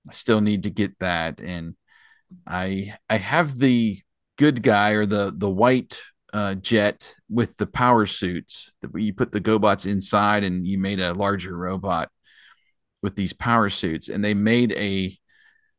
[0.09, 1.75] i still need to get that and
[2.47, 4.01] i i have the
[4.39, 5.99] good guy or the the white
[6.33, 10.99] uh, jet with the power suits that you put the GoBots inside and you made
[10.99, 12.11] a larger robot
[13.03, 14.09] with these power suits.
[14.09, 15.19] And they made a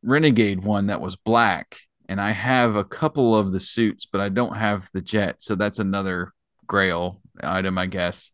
[0.04, 1.78] Renegade one that was black.
[2.10, 5.42] And I have a couple of the suits, but I don't have the jet.
[5.42, 6.34] So that's another
[6.68, 8.32] grail item, I guess,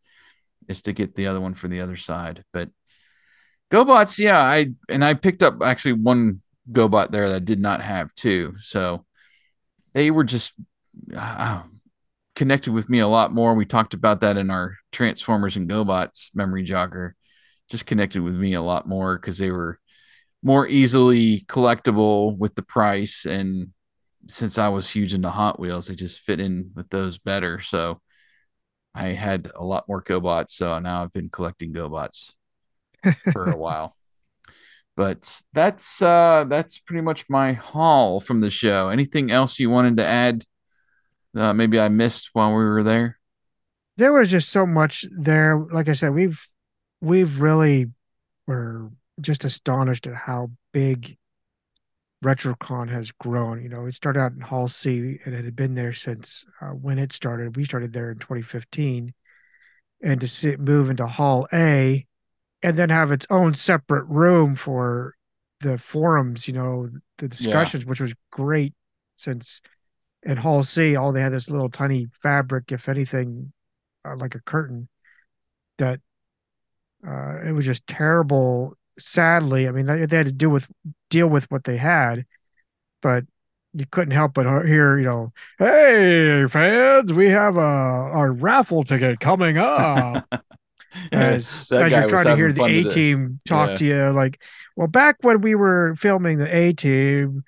[0.68, 2.44] is to get the other one for the other side.
[2.52, 2.70] But
[3.72, 6.42] GoBots, yeah, I and I picked up actually one
[6.72, 8.56] GoBot there that I did not have too.
[8.60, 9.06] So
[9.94, 10.54] they were just
[11.16, 11.64] uh,
[12.36, 13.54] connected with me a lot more.
[13.54, 17.12] We talked about that in our Transformers and GoBots memory jogger.
[17.70, 19.80] Just connected with me a lot more because they were
[20.42, 23.26] more easily collectible with the price.
[23.26, 23.70] And
[24.28, 27.60] since I was huge into Hot Wheels, they just fit in with those better.
[27.60, 28.02] So
[28.96, 30.52] I had a lot more GoBots.
[30.52, 32.32] So now I've been collecting GoBots
[33.34, 33.96] for a while.
[34.96, 38.90] But that's uh that's pretty much my haul from the show.
[38.90, 40.44] Anything else you wanted to add
[41.36, 43.18] uh, maybe I missed while we were there?
[43.98, 45.58] There was just so much there.
[45.72, 46.42] Like I said, we've
[47.02, 47.88] we've really
[48.48, 48.90] were
[49.22, 51.18] just astonished at how big
[52.24, 53.62] RetroCon has grown.
[53.64, 56.68] You know, it started out in Hall C and it had been there since uh,
[56.68, 57.56] when it started.
[57.56, 59.14] We started there in 2015,
[60.02, 62.06] and to see it move into Hall A,
[62.62, 65.16] and then have its own separate room for
[65.62, 66.48] the forums.
[66.48, 67.90] You know, the discussions, yeah.
[67.90, 68.74] which was great
[69.16, 69.62] since
[70.24, 73.54] in Hall C, all they had this little tiny fabric, if anything,
[74.06, 74.90] uh, like a curtain.
[75.78, 76.02] That
[77.08, 78.76] uh, it was just terrible.
[79.00, 80.68] Sadly, I mean, they, they had to deal with
[81.10, 82.26] deal with what they had,
[83.02, 83.26] but
[83.74, 89.20] you couldn't help but hear, you know, hey fans, we have a our raffle ticket
[89.20, 90.28] coming up.
[91.12, 93.76] as as you're trying to hear the A team talk yeah.
[93.76, 94.42] to you, like,
[94.76, 97.44] well, back when we were filming the A team,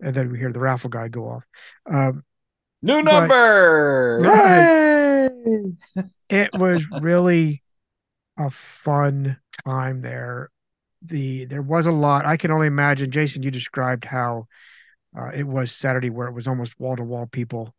[0.00, 1.44] and then we hear the raffle guy go off.
[1.90, 2.24] Um,
[2.82, 4.20] New number.
[4.22, 7.62] But, right, it was really
[8.38, 10.50] a fun time there.
[11.02, 12.26] The there was a lot.
[12.26, 13.10] I can only imagine.
[13.10, 14.46] Jason, you described how
[15.16, 17.74] uh, it was Saturday, where it was almost wall to wall people.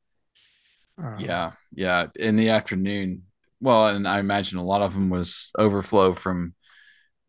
[1.02, 2.08] Uh, yeah, yeah.
[2.16, 3.24] In the afternoon,
[3.60, 6.54] well, and I imagine a lot of them was overflow from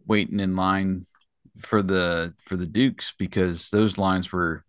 [0.06, 1.06] waiting in line
[1.58, 4.64] for the for the Dukes because those lines were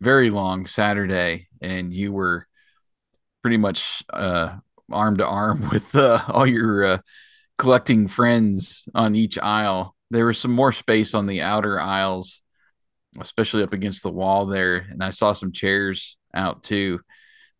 [0.00, 2.46] very long Saturday, and you were
[3.42, 4.56] pretty much uh,
[4.90, 6.98] arm to arm with uh, all your uh,
[7.58, 9.94] collecting friends on each aisle.
[10.10, 12.42] There was some more space on the outer aisles,
[13.20, 17.00] especially up against the wall there, and I saw some chairs out too.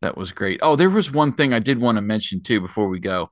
[0.03, 0.61] That was great.
[0.62, 3.30] Oh, there was one thing I did want to mention too before we go.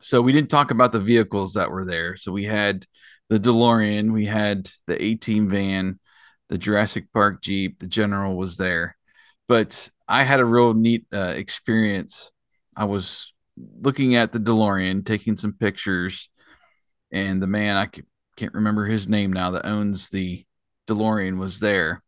[0.00, 2.16] So we didn't talk about the vehicles that were there.
[2.16, 2.86] So we had
[3.28, 6.00] the DeLorean, we had the A Team van,
[6.48, 8.96] the Jurassic Park Jeep, the General was there.
[9.46, 12.32] But I had a real neat uh, experience.
[12.76, 16.30] I was looking at the DeLorean, taking some pictures,
[17.12, 17.88] and the man I
[18.36, 20.44] can't remember his name now that owns the
[20.88, 22.02] DeLorean was there,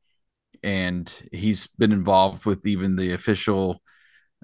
[0.63, 3.83] and he's been involved with even the official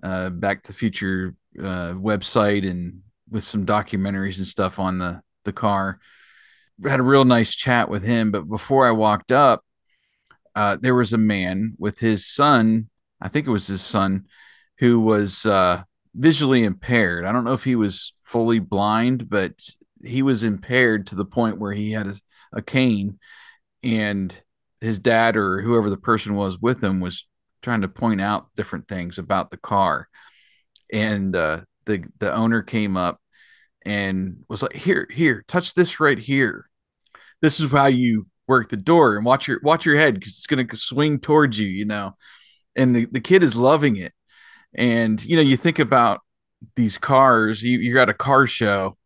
[0.03, 5.23] uh, Back to the Future uh, website and with some documentaries and stuff on the
[5.45, 5.99] the car.
[6.85, 9.65] had a real nice chat with him, but before I walked up,
[10.55, 12.91] uh, there was a man with his son.
[13.21, 14.27] I think it was his son
[14.79, 15.83] who was uh,
[16.15, 17.25] visually impaired.
[17.25, 19.71] I don't know if he was fully blind, but
[20.03, 22.15] he was impaired to the point where he had a,
[22.53, 23.19] a cane,
[23.83, 24.39] and
[24.81, 27.27] his dad or whoever the person was with him was
[27.63, 30.09] trying to point out different things about the car.
[30.93, 33.21] And uh, the the owner came up
[33.85, 36.69] and was like, "Here, here, touch this right here.
[37.41, 40.47] This is how you work the door and watch your watch your head because it's
[40.47, 42.17] going to swing towards you, you know.
[42.77, 44.13] And the, the kid is loving it.
[44.75, 46.21] And you know, you think about
[46.77, 48.98] these cars, you, you're at a car show,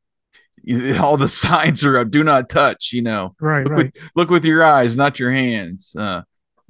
[1.00, 3.34] all the signs are up, do not touch, you know.
[3.40, 3.84] Right, look right.
[3.84, 5.94] With, look with your eyes, not your hands.
[5.96, 6.22] Uh,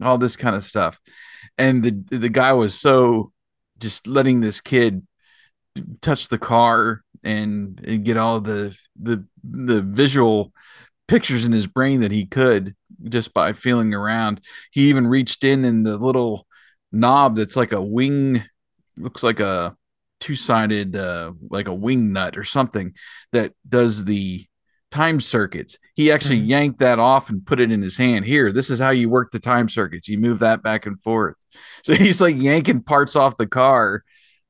[0.02, 1.00] all this kind of stuff.
[1.58, 3.32] And the the guy was so
[3.78, 5.06] just letting this kid
[6.00, 10.52] touch the car and, and get all the the the visual
[11.08, 12.74] pictures in his brain that he could
[13.04, 14.40] just by feeling around.
[14.70, 16.46] He even reached in in the little
[16.90, 18.44] knob that's like a wing,
[18.96, 19.76] looks like a
[20.22, 22.94] two sided, uh, like a wing nut or something
[23.32, 24.46] that does the
[24.92, 25.78] time circuits.
[25.94, 26.50] He actually mm-hmm.
[26.50, 28.24] yanked that off and put it in his hand.
[28.24, 30.08] Here, this is how you work the time circuits.
[30.08, 31.36] You move that back and forth.
[31.84, 34.04] So he's like yanking parts off the car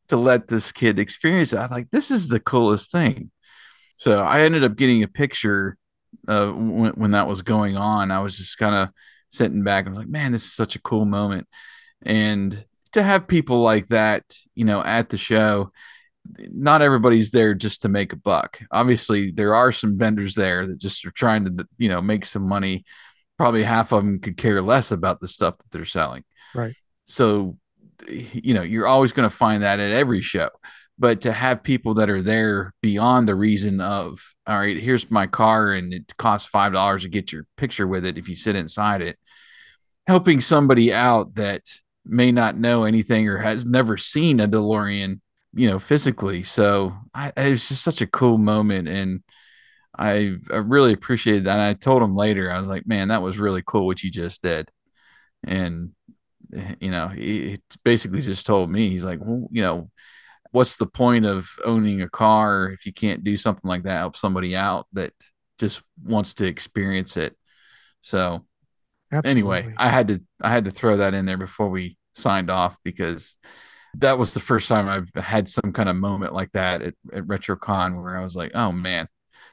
[0.08, 1.56] to let this kid experience it.
[1.56, 3.30] I'm like, this is the coolest thing.
[3.96, 5.78] So I ended up getting a picture
[6.28, 8.10] uh, when, when that was going on.
[8.10, 8.90] I was just kind of
[9.30, 9.86] sitting back.
[9.86, 11.48] I was like, man, this is such a cool moment.
[12.02, 14.24] And to have people like that,
[14.54, 15.72] you know, at the show,
[16.38, 18.60] not everybody's there just to make a buck.
[18.70, 22.46] Obviously, there are some vendors there that just are trying to, you know, make some
[22.46, 22.84] money.
[23.36, 26.24] Probably half of them could care less about the stuff that they're selling.
[26.54, 26.74] Right.
[27.06, 27.58] So,
[28.08, 30.50] you know, you're always going to find that at every show
[30.98, 35.26] but to have people that are there beyond the reason of all right here's my
[35.26, 38.56] car and it costs five dollars to get your picture with it if you sit
[38.56, 39.18] inside it
[40.06, 41.62] helping somebody out that
[42.04, 45.20] may not know anything or has never seen a delorean
[45.54, 46.42] you know physically.
[46.42, 49.22] So I, it was just such a cool moment and
[49.96, 51.58] I, I really appreciated that.
[51.58, 54.10] And i told him later i was like man that was really cool what you
[54.10, 54.70] just did.
[55.44, 55.92] And
[56.80, 59.90] you know he, he basically just told me he's like well you know
[60.50, 64.16] what's the point of owning a car if you can't do something like that help
[64.16, 65.12] somebody out that
[65.58, 67.36] just wants to experience it?
[68.02, 68.44] So
[69.12, 69.30] Absolutely.
[69.30, 72.76] anyway i had to i had to throw that in there before we signed off
[72.84, 73.36] because
[73.94, 77.24] that was the first time i've had some kind of moment like that at, at
[77.24, 79.06] retrocon where i was like oh man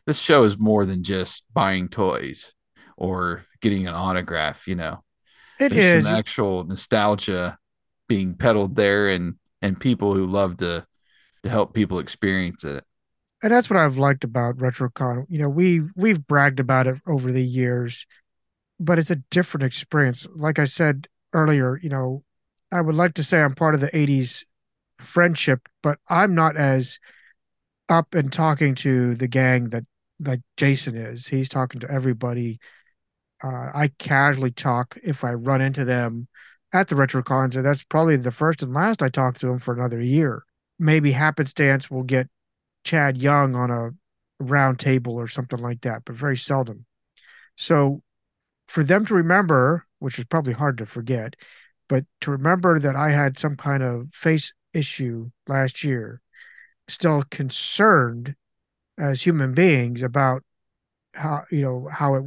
[0.06, 2.54] this show is more than just buying toys
[2.98, 5.04] or getting an autograph you know
[5.60, 6.04] it There's is.
[6.06, 7.58] some actual nostalgia
[8.08, 10.86] being peddled there and and people who love to
[11.44, 12.84] to help people experience it.
[13.42, 15.26] And that's what I've liked about RetroCon.
[15.30, 18.06] You know, we we've bragged about it over the years,
[18.80, 20.28] but it's a different experience.
[20.36, 22.24] Like I said earlier, you know,
[22.72, 24.46] I would like to say I'm part of the 80s
[25.00, 27.00] friendship, but I'm not as
[27.88, 29.86] up and talking to the gang that
[30.20, 31.28] like Jason is.
[31.28, 32.60] He's talking to everybody.
[33.44, 36.28] Uh, I casually talk if I run into them
[36.74, 39.74] at the RetroCons, and that's probably the first and last I talked to him for
[39.74, 40.44] another year.
[40.78, 42.30] Maybe happenstance will get
[42.84, 43.92] Chad Young on a
[44.40, 46.86] round table or something like that, but very seldom.
[47.58, 48.02] So
[48.70, 51.36] for them to remember, which is probably hard to forget,
[51.88, 56.22] but to remember that I had some kind of face issue last year,
[56.88, 58.36] still concerned
[59.00, 60.44] as human beings about
[61.16, 62.26] how you know how it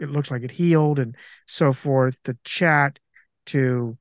[0.00, 1.16] it looks like it healed and
[1.46, 2.20] so forth.
[2.22, 3.00] The chat
[3.46, 3.98] to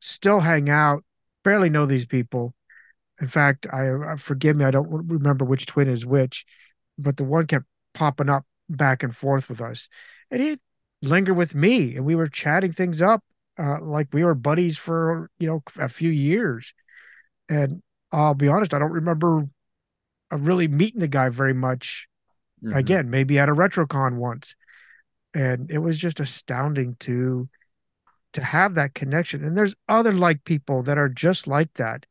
[0.00, 1.04] still hang out,
[1.42, 2.54] barely know these people.
[3.20, 6.44] In fact, I, I forgive me, I don't remember which twin is which,
[6.98, 9.88] but the one kept popping up back and forth with us,
[10.30, 10.58] and he
[11.02, 13.22] lingered with me, and we were chatting things up
[13.60, 16.72] uh, like we were buddies for you know a few years.
[17.48, 17.82] And
[18.12, 19.46] I'll be honest, I don't remember
[20.32, 22.08] uh, really meeting the guy very much.
[22.62, 22.76] Mm-hmm.
[22.76, 24.54] Again, maybe at a RetroCon once,
[25.34, 27.48] and it was just astounding to
[28.34, 29.44] to have that connection.
[29.44, 32.06] And there's other like people that are just like that.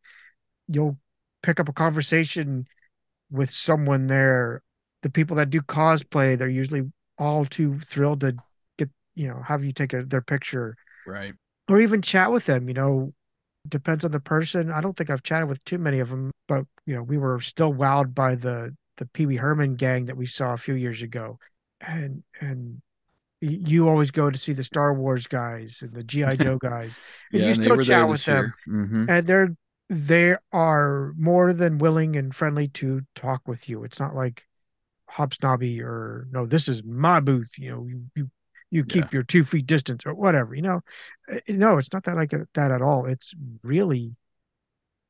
[0.67, 0.97] You'll
[1.41, 2.67] pick up a conversation
[3.31, 4.61] with someone there.
[5.01, 8.35] The people that do cosplay, they're usually all too thrilled to
[9.19, 11.33] you know have you take a, their picture right.
[11.67, 13.13] or even chat with them you know
[13.67, 14.71] depends on the person.
[14.71, 17.39] I don't think i've chatted with too many of them but you know we were
[17.41, 21.39] still wowed by the the pee-wee herman gang that we saw a few years ago.
[21.81, 22.81] And and
[23.41, 26.99] you always go to see the star wars guys and the gi joe guys
[27.31, 28.53] and yeah, you and still chat with them.
[28.67, 29.05] mm-hmm.
[29.09, 29.55] and they're
[29.89, 33.83] they are more than willing and friendly to talk with you.
[33.83, 34.43] It's not like
[35.09, 38.29] hobsnobby or no this is my booth you know you you,
[38.71, 39.09] you keep yeah.
[39.13, 40.81] your two feet distance or whatever you know
[41.31, 44.15] uh, no it's not that like that at all it's really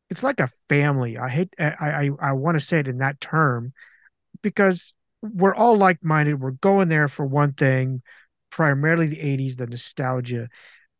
[0.10, 3.20] it's like a family i hate i i, I want to say it in that
[3.20, 3.74] term
[4.42, 8.02] because we're all like-minded we're going there for one thing
[8.50, 10.48] primarily the 80s the nostalgia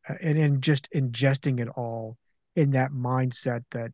[0.08, 2.18] uh, and just ingesting it all
[2.56, 3.92] in that mindset that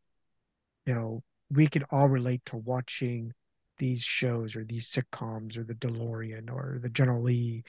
[0.85, 3.31] you know we can all relate to watching
[3.77, 7.63] these shows or these sitcoms or the DeLorean or the General Lee.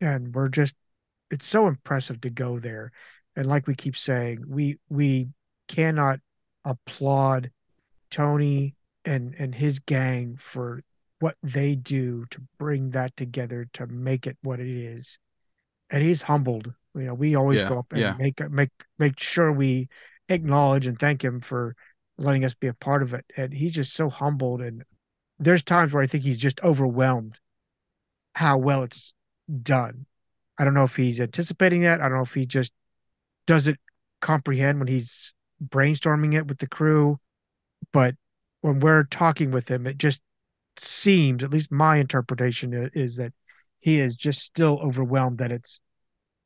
[0.00, 0.74] And we're just
[1.30, 2.92] it's so impressive to go there.
[3.34, 5.28] And like we keep saying, we we
[5.68, 6.20] cannot
[6.64, 7.50] applaud
[8.10, 8.74] Tony
[9.04, 10.82] and and his gang for
[11.20, 15.18] what they do to bring that together to make it what it is.
[15.90, 16.72] And he's humbled.
[16.94, 18.14] You know, we always yeah, go up and yeah.
[18.18, 19.88] make make make sure we
[20.28, 21.74] acknowledge and thank him for
[22.18, 23.24] letting us be a part of it.
[23.36, 24.84] And he's just so humbled and
[25.38, 27.38] there's times where I think he's just overwhelmed
[28.34, 29.12] how well it's
[29.62, 30.06] done.
[30.58, 32.00] I don't know if he's anticipating that.
[32.00, 32.72] I don't know if he just
[33.46, 33.78] doesn't
[34.20, 35.32] comprehend when he's
[35.62, 37.18] brainstorming it with the crew.
[37.92, 38.14] But
[38.62, 40.20] when we're talking with him, it just
[40.78, 43.32] seems, at least my interpretation is that
[43.80, 45.80] he is just still overwhelmed that it's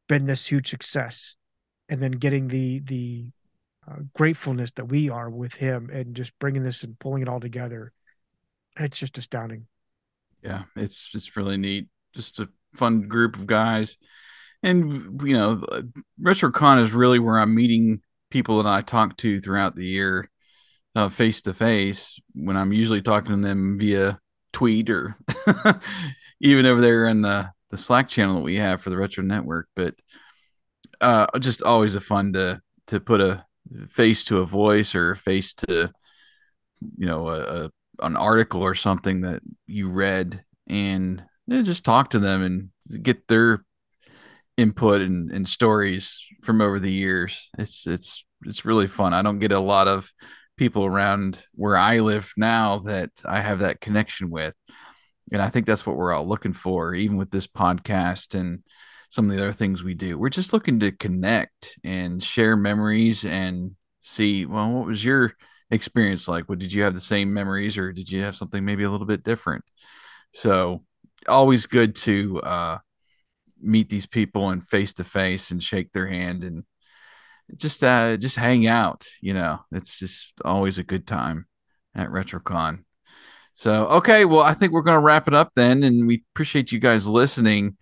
[0.09, 1.37] been this huge success,
[1.89, 3.27] and then getting the the
[3.89, 7.41] uh, gratefulness that we are with him and just bringing this and pulling it all
[7.41, 7.93] together
[8.77, 9.67] it's just astounding.
[10.43, 11.89] Yeah, it's it's really neat.
[12.15, 13.97] Just a fun group of guys,
[14.63, 15.63] and you know,
[16.21, 18.01] RetroCon is really where I'm meeting
[18.31, 20.31] people that I talk to throughout the year,
[21.11, 22.21] face to face.
[22.35, 24.19] When I'm usually talking to them via
[24.53, 25.17] tweet or
[26.41, 29.69] even over there in the the Slack channel that we have for the Retro Network,
[29.77, 29.95] but
[31.01, 33.45] uh, just always a fun to to put a
[33.89, 35.93] face to a voice or a face to
[36.99, 42.19] you know a, a an article or something that you read and just talk to
[42.19, 43.65] them and get their
[44.57, 47.51] input and, and stories from over the years.
[47.59, 49.15] It's it's it's really fun.
[49.15, 50.11] I don't get a lot of
[50.57, 54.55] people around where I live now that I have that connection with.
[55.33, 58.63] And I think that's what we're all looking for, even with this podcast and
[59.09, 60.19] some of the other things we do.
[60.19, 65.35] We're just looking to connect and share memories and see, well, what was your
[65.71, 66.49] experience like?
[66.49, 69.07] What did you have the same memories or did you have something maybe a little
[69.07, 69.65] bit different?
[70.35, 70.85] So
[71.29, 72.79] always good to uh,
[73.61, 76.65] meet these people and face to face and shake their hand and
[77.57, 79.07] just uh, just hang out.
[79.21, 81.47] You know, it's just always a good time
[81.95, 82.85] at RetroCon.
[83.55, 86.73] So okay, well I think we're going to wrap it up then, and we appreciate
[86.73, 87.77] you guys listening.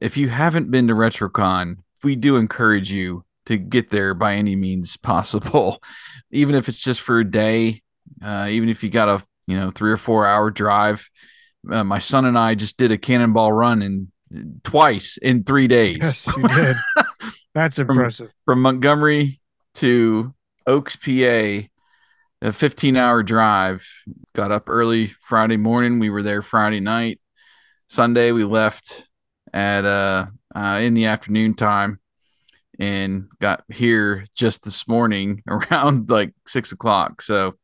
[0.00, 4.56] If you haven't been to RetroCon, we do encourage you to get there by any
[4.56, 5.82] means possible,
[6.30, 7.82] even if it's just for a day,
[8.22, 11.08] uh, even if you got a you know three or four hour drive.
[11.70, 14.12] Uh, my son and I just did a cannonball run in
[14.62, 15.98] twice in three days.
[16.02, 16.76] Yes, you did.
[17.54, 18.30] That's impressive.
[18.44, 19.40] From, from Montgomery
[19.74, 20.34] to
[20.66, 21.68] Oaks, PA,
[22.42, 23.86] a 15 hour drive.
[24.34, 25.98] Got up early Friday morning.
[25.98, 27.20] We were there Friday night.
[27.88, 29.08] Sunday we left
[29.52, 32.00] at uh, uh in the afternoon time
[32.78, 37.22] and got here just this morning around like six o'clock.
[37.22, 37.54] So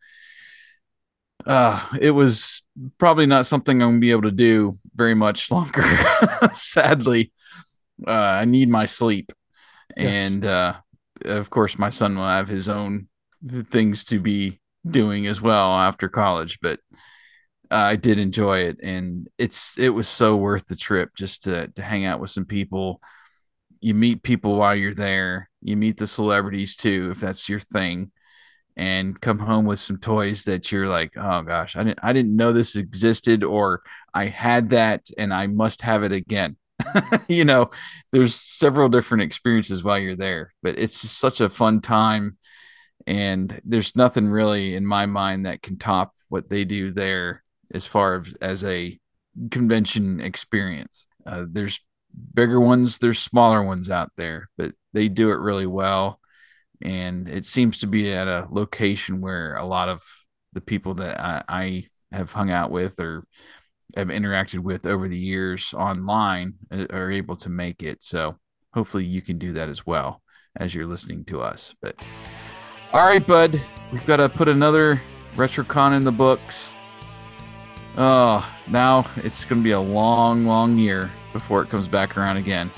[1.47, 2.63] uh, it was
[2.99, 5.85] probably not something I'm gonna be able to do very much longer.
[6.53, 7.33] Sadly,
[8.07, 9.33] uh, I need my sleep,
[9.97, 10.15] yes.
[10.15, 10.75] and uh,
[11.25, 13.09] of course, my son will have his own
[13.71, 16.59] things to be doing as well after college.
[16.61, 16.81] But
[17.71, 21.83] I did enjoy it, and it's it was so worth the trip just to to
[21.83, 23.01] hang out with some people.
[23.81, 25.49] You meet people while you're there.
[25.63, 28.13] You meet the celebrities too, if that's your thing,
[28.81, 32.35] and come home with some toys that you're like, oh gosh, I didn't I didn't
[32.35, 33.83] know this existed, or
[34.15, 36.57] I had that and I must have it again.
[37.29, 37.69] you know,
[38.11, 42.39] there's several different experiences while you're there, but it's such a fun time.
[43.07, 47.43] And there's nothing really in my mind that can top what they do there
[47.75, 48.99] as far as, as a
[49.51, 51.07] convention experience.
[51.27, 51.81] Uh, there's
[52.33, 56.20] bigger ones, there's smaller ones out there, but they do it really well.
[56.83, 60.03] And it seems to be at a location where a lot of
[60.53, 63.25] the people that I, I have hung out with or
[63.97, 68.03] have interacted with over the years online uh, are able to make it.
[68.03, 68.37] So
[68.73, 70.23] hopefully you can do that as well
[70.57, 71.75] as you're listening to us.
[71.83, 71.97] But
[72.93, 73.61] all right, bud,
[73.93, 75.01] we've got to put another
[75.37, 76.73] RetroCon in the books.
[77.97, 82.37] Oh, now it's going to be a long, long year before it comes back around
[82.37, 82.71] again.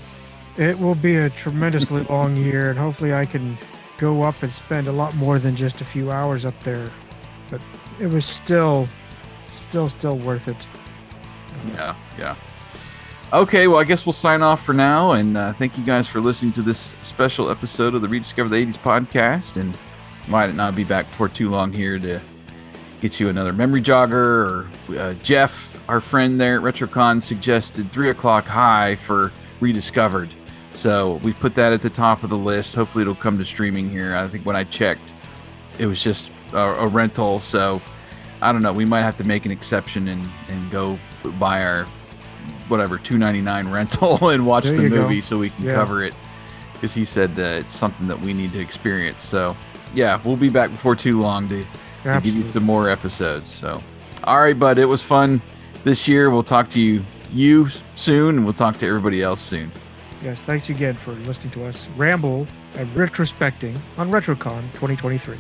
[0.59, 3.57] It will be a tremendously long year, and hopefully I can
[4.03, 6.91] go up and spend a lot more than just a few hours up there.
[7.49, 7.61] But
[8.01, 8.89] it was still,
[9.53, 10.57] still, still worth it.
[11.73, 12.35] Yeah, yeah.
[13.33, 15.13] Okay, well, I guess we'll sign off for now.
[15.13, 18.57] And uh, thank you guys for listening to this special episode of the Rediscover the
[18.57, 19.57] 80s podcast.
[19.57, 19.79] And
[20.27, 22.21] might it not be back before too long here to
[23.01, 24.13] get you another memory jogger.
[24.91, 29.31] Or uh, Jeff, our friend there at RetroCon, suggested 3 o'clock high for
[29.61, 30.29] Rediscovered.
[30.83, 32.74] So we put that at the top of the list.
[32.74, 34.16] Hopefully, it'll come to streaming here.
[34.16, 35.12] I think when I checked,
[35.78, 37.39] it was just a, a rental.
[37.39, 37.80] So
[38.41, 38.72] I don't know.
[38.72, 40.99] We might have to make an exception and, and go
[41.39, 41.85] buy our
[42.66, 45.20] whatever 299 rental and watch there the movie go.
[45.20, 45.74] so we can yeah.
[45.74, 46.14] cover it
[46.72, 49.24] because he said that it's something that we need to experience.
[49.24, 49.57] So
[49.95, 51.64] yeah, we'll be back before too long to,
[52.03, 53.55] to give you some more episodes.
[53.55, 53.80] So
[54.24, 55.41] all right, bud, it was fun
[55.85, 56.28] this year.
[56.28, 59.70] We'll talk to you you soon, and we'll talk to everybody else soon.
[60.23, 62.47] Yes, thanks again for listening to us ramble
[62.77, 65.37] and retrospecting on RetroCon 2023.